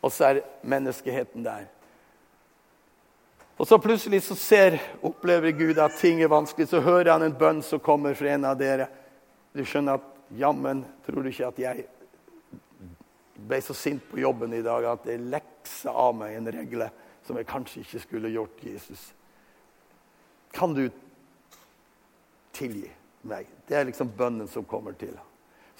Og 0.00 0.12
så 0.12 0.30
er 0.30 0.42
menneskeheten 0.62 1.44
der. 1.44 1.66
Og 3.60 3.68
så 3.68 3.76
plutselig 3.78 4.22
så 4.24 4.34
ser, 4.34 4.78
opplever 5.02 5.52
Gud 5.52 5.78
at 5.78 5.98
ting 6.00 6.22
er 6.22 6.32
vanskelig. 6.32 6.68
Så 6.68 6.80
hører 6.80 7.12
han 7.12 7.26
en 7.26 7.36
bønn 7.36 7.60
som 7.62 7.82
kommer 7.82 8.14
fra 8.16 8.32
en 8.32 8.46
av 8.48 8.56
dere. 8.56 8.86
Du 9.52 9.60
skjønner 9.68 9.98
at 9.98 10.06
jammen 10.38 10.80
tror 11.04 11.20
du 11.20 11.28
ikke 11.28 11.50
at 11.50 11.58
jeg 11.60 11.84
ble 13.50 13.60
så 13.64 13.76
sint 13.76 14.04
på 14.08 14.20
jobben 14.20 14.54
i 14.56 14.62
dag 14.64 14.86
at 14.88 15.06
jeg 15.08 15.20
leksa 15.32 15.92
av 15.92 16.14
meg 16.16 16.36
en 16.36 16.48
regle 16.54 16.88
som 17.26 17.36
jeg 17.36 17.48
kanskje 17.50 17.82
ikke 17.84 18.02
skulle 18.04 18.32
gjort 18.32 18.64
Jesus. 18.64 19.10
Kan 20.56 20.74
du 20.76 20.86
tilgi 22.56 22.90
meg? 23.28 23.48
Det 23.68 23.76
er 23.76 23.86
liksom 23.88 24.12
bønnen 24.16 24.48
som 24.48 24.66
kommer 24.68 24.96
til. 24.98 25.14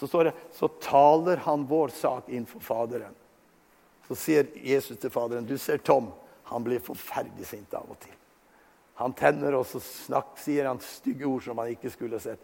Så 0.00 0.08
står 0.08 0.30
det 0.30 0.36
så 0.56 0.68
taler 0.80 1.42
han 1.44 1.66
vår 1.68 1.92
sak 1.92 2.28
innenfor 2.28 2.62
Faderen. 2.64 3.16
Så 4.08 4.16
sier 4.18 4.48
Jesus 4.56 4.98
til 4.98 5.12
Faderen, 5.12 5.46
du 5.46 5.58
ser 5.58 5.78
Tom, 5.78 6.08
han 6.50 6.64
blir 6.64 6.82
forferdelig 6.82 7.46
sint 7.46 7.74
av 7.78 7.90
og 7.90 7.98
til. 8.02 8.16
Han 9.00 9.14
tenner, 9.16 9.54
og 9.56 9.64
så 9.68 9.80
snakk, 9.80 10.34
sier 10.40 10.66
han 10.68 10.80
stygge 10.84 11.28
ord 11.28 11.44
som 11.44 11.60
han 11.62 11.70
ikke 11.72 11.92
skulle 11.92 12.18
sett. 12.20 12.40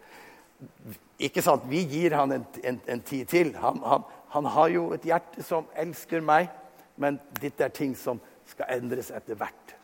Ikke 1.21 1.43
sant? 1.45 1.67
Vi 1.69 1.83
gir 1.85 2.15
han 2.17 2.33
en, 2.33 2.45
en, 2.63 2.79
en 2.87 3.03
tid 3.05 3.27
til. 3.29 3.51
Han, 3.61 3.77
han, 3.85 4.05
han, 4.33 4.49
har 4.55 4.71
jo 4.73 4.87
et 4.95 5.05
hjerte 5.05 5.45
som 5.45 5.67
elsker 5.77 6.23
meg, 6.25 6.49
men 6.97 7.19
dette 7.41 7.67
er 7.67 7.73
ting 7.73 7.93
som, 7.97 8.21
skal 8.47 8.77
endres 8.77 9.11
etter 9.11 9.35
hvert. 9.35 9.76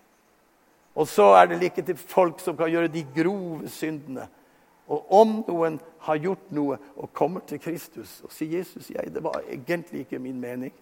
Og 0.95 1.07
så 1.07 1.23
er 1.23 1.45
det 1.45 1.59
like 1.59 1.81
til 1.81 1.97
folk 1.97 2.39
som 2.39 2.57
kan 2.57 2.69
gjøre 2.69 2.91
de 2.93 3.05
grove 3.15 3.69
syndene. 3.69 4.27
Og 4.87 5.11
om 5.15 5.35
noen 5.47 5.79
har 6.05 6.19
gjort 6.21 6.51
noe 6.53 6.77
og 6.95 7.13
kommer 7.15 7.41
til 7.47 7.59
Kristus 7.59 8.21
og 8.23 8.31
sier 8.31 8.57
'Jesus, 8.57 8.89
jeg, 8.89 9.13
det 9.13 9.23
var 9.23 9.41
egentlig 9.49 9.99
ikke 9.99 10.19
min 10.19 10.43
mening', 10.43 10.75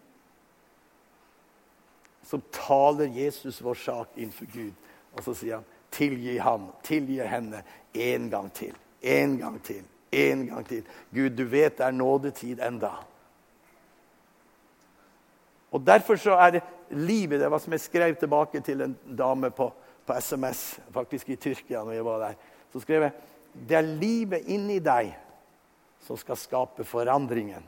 så 2.23 2.39
taler 2.51 3.05
Jesus 3.05 3.63
vår 3.63 3.73
sak 3.73 4.07
innenfor 4.17 4.45
Gud. 4.53 4.73
Og 5.13 5.23
så 5.23 5.33
sier 5.33 5.55
han 5.55 5.65
'tilgi 5.91 6.37
ham, 6.37 6.67
tilgi 6.83 7.19
henne 7.19 7.63
en 7.93 8.29
gang 8.29 8.51
til', 8.53 8.77
en 9.01 9.37
gang 9.37 9.63
til, 9.63 9.83
en 10.11 10.47
gang 10.47 10.67
til. 10.67 10.83
Gud, 11.13 11.29
du 11.29 11.43
vet 11.43 11.77
det 11.77 11.85
er 11.85 11.91
nådetid 11.91 12.59
enda. 12.59 12.91
Og 15.71 15.87
Derfor 15.87 16.15
så 16.15 16.31
er 16.31 16.59
livet 16.89 17.39
Det 17.39 17.51
var 17.51 17.57
som 17.57 17.71
jeg 17.71 17.79
skrev 17.79 18.15
tilbake 18.15 18.59
til 18.59 18.81
en 18.81 18.97
dame 19.17 19.51
på, 19.51 19.73
på 20.11 20.19
SMS, 20.19 20.79
faktisk 20.91 21.29
i 21.29 21.35
Tyrkia. 21.35 21.83
når 21.83 21.91
jeg 21.91 22.05
var 22.05 22.19
der. 22.19 22.33
Så 22.73 22.79
skrev 22.79 23.01
jeg 23.01 23.11
det 23.67 23.75
er 23.75 23.83
livet 23.99 24.47
inni 24.47 24.79
deg 24.79 25.11
som 25.99 26.17
skal 26.17 26.37
skape 26.39 26.85
forandringen. 26.87 27.63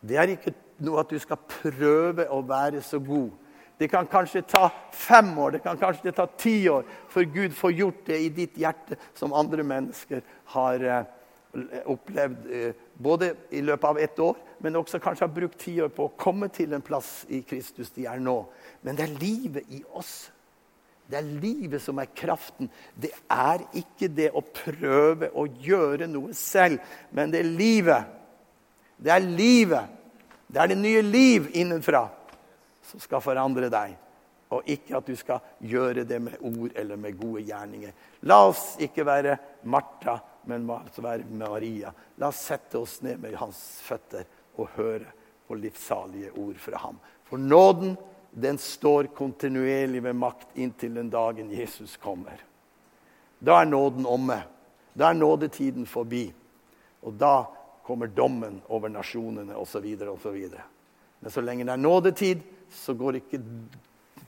Det 0.00 0.16
er 0.16 0.34
ikke 0.34 0.52
noe 0.84 1.00
at 1.00 1.10
du 1.10 1.18
skal 1.18 1.40
prøve 1.48 2.28
å 2.30 2.42
være 2.44 2.82
så 2.84 3.00
god. 3.00 3.30
Det 3.78 3.88
kan 3.90 4.06
kanskje 4.10 4.42
ta 4.42 4.68
fem 4.92 5.30
år, 5.38 5.56
det 5.56 5.62
kan 5.62 5.78
kanskje 5.78 6.12
ta 6.12 6.26
ti 6.36 6.68
år 6.68 6.84
før 7.08 7.28
Gud 7.32 7.54
får 7.56 7.72
gjort 7.72 8.06
det 8.06 8.20
i 8.20 8.28
ditt 8.28 8.58
hjerte 8.58 8.98
som 9.14 9.32
andre 9.32 9.64
mennesker 9.64 10.22
har 10.52 10.84
eh, 10.84 11.04
opplevd 11.86 12.48
eh, 12.52 12.72
både 12.94 13.32
i 13.50 13.62
løpet 13.62 13.88
av 13.88 14.00
ett 14.02 14.18
år, 14.18 14.36
men 14.58 14.76
også 14.76 14.98
kanskje 14.98 15.26
har 15.26 15.34
brukt 15.34 15.60
ti 15.62 15.78
år 15.80 15.94
på 15.94 16.08
å 16.08 16.16
komme 16.18 16.50
til 16.52 16.74
en 16.74 16.84
plass 16.84 17.22
i 17.30 17.40
Kristus 17.46 17.94
de 17.94 18.08
er 18.10 18.20
nå. 18.20 18.42
Men 18.82 18.98
det 18.98 19.06
er 19.06 19.22
livet 19.22 19.70
i 19.70 19.84
oss. 19.94 20.28
Det 21.08 21.16
er 21.16 21.28
livet 21.40 21.80
som 21.80 21.98
er 22.02 22.10
kraften. 22.12 22.68
Det 22.92 23.10
er 23.32 23.64
ikke 23.80 24.10
det 24.12 24.28
å 24.36 24.42
prøve 24.44 25.30
å 25.32 25.46
gjøre 25.48 26.08
noe 26.10 26.34
selv, 26.36 26.82
men 27.16 27.32
det 27.32 27.40
er 27.40 27.48
livet. 27.48 28.10
Det 28.98 29.14
er 29.14 29.24
livet. 29.24 29.94
Det 30.48 30.60
er 30.60 30.70
det 30.72 30.78
nye 30.80 31.00
liv 31.04 31.48
innenfra 31.56 32.04
som 32.90 33.00
skal 33.00 33.24
forandre 33.24 33.70
deg. 33.72 33.96
Og 34.52 34.68
ikke 34.72 34.96
at 34.96 35.08
du 35.08 35.16
skal 35.16 35.44
gjøre 35.60 36.06
det 36.08 36.20
med 36.24 36.40
ord 36.40 36.76
eller 36.76 37.00
med 37.00 37.16
gode 37.20 37.44
gjerninger. 37.44 37.92
La 38.28 38.40
oss 38.48 38.74
ikke 38.80 39.04
være 39.08 39.36
Martha, 39.68 40.16
men 40.48 40.68
være 40.68 41.28
Maria. 41.28 41.92
La 42.20 42.30
oss 42.32 42.44
sette 42.48 42.80
oss 42.80 42.98
ned 43.04 43.20
med 43.20 43.36
hans 43.40 43.60
føtter 43.84 44.24
og 44.56 44.72
høre 44.76 45.12
på 45.48 45.56
livssalige 45.56 46.32
ord 46.40 46.56
fra 46.60 46.80
ham. 46.84 46.96
For 47.28 47.40
nåden 47.40 47.96
den 48.30 48.58
står 48.58 49.04
kontinuerlig 49.16 50.02
ved 50.02 50.16
makt 50.16 50.58
inntil 50.58 50.94
den 50.94 51.10
dagen 51.10 51.50
Jesus 51.50 51.96
kommer. 51.96 52.44
Da 53.38 53.60
er 53.60 53.70
nåden 53.70 54.06
omme. 54.06 54.42
Da 54.92 55.10
er 55.10 55.18
nådetiden 55.18 55.86
forbi. 55.86 56.26
Og 57.02 57.14
da 57.14 57.46
kommer 57.86 58.06
dommen 58.06 58.60
over 58.68 58.88
nasjonene 58.88 59.56
osv. 59.56 59.86
osv. 60.08 60.48
Men 61.20 61.30
så 61.30 61.40
lenge 61.40 61.64
det 61.64 61.72
er 61.72 61.82
nådetid, 61.82 62.40
så 62.70 62.94
ikke, 63.14 63.40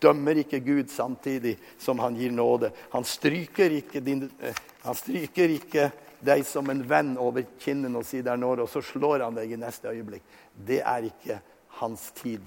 dømmer 0.01 0.39
ikke 0.41 0.61
Gud 0.61 0.91
samtidig 0.91 1.59
som 1.79 1.99
han 1.99 2.17
gir 2.17 2.31
nåde. 2.33 2.71
Han 2.91 3.05
stryker 3.05 3.71
ikke, 3.71 4.01
din, 4.01 4.31
eh, 4.41 4.57
han 4.83 4.95
stryker 4.95 5.49
ikke 5.49 5.91
deg 6.21 6.45
som 6.47 6.71
en 6.71 6.83
venn 6.89 7.17
over 7.19 7.45
kinnen 7.61 7.97
og 7.97 8.07
sier 8.09 8.25
det 8.25 8.33
er 8.33 8.41
nåde, 8.41 8.65
og 8.65 8.73
så 8.73 8.83
slår 8.85 9.27
han 9.27 9.37
deg 9.37 9.53
i 9.53 9.61
neste 9.61 9.93
øyeblikk. 9.93 10.23
Det 10.57 10.81
er 10.81 11.11
ikke 11.11 11.41
hans 11.81 12.11
tid. 12.17 12.45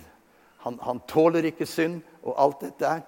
Han, 0.63 0.79
han 0.81 1.01
tåler 1.07 1.49
ikke 1.49 1.67
synd 1.67 2.01
og 2.23 2.37
alt 2.39 2.63
dette 2.63 2.87
her, 2.87 3.03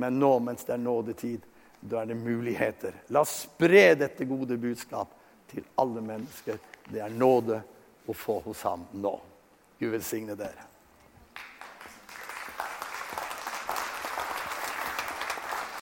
men 0.00 0.18
nå 0.18 0.38
mens 0.42 0.64
det 0.66 0.74
er 0.76 0.82
nådetid, 0.82 1.44
da 1.84 2.00
er 2.00 2.10
det 2.10 2.16
muligheter. 2.16 2.96
La 3.12 3.22
oss 3.24 3.42
spre 3.44 3.90
dette 4.00 4.24
gode 4.28 4.56
budskap 4.60 5.12
til 5.52 5.66
alle 5.80 6.00
mennesker. 6.04 6.60
Det 6.88 7.02
er 7.04 7.12
nåde 7.12 7.60
å 8.08 8.16
få 8.16 8.38
hos 8.46 8.62
ham 8.64 8.86
nå. 8.96 9.12
Gud 9.78 9.92
velsigne 9.92 10.36
dere. 10.38 10.73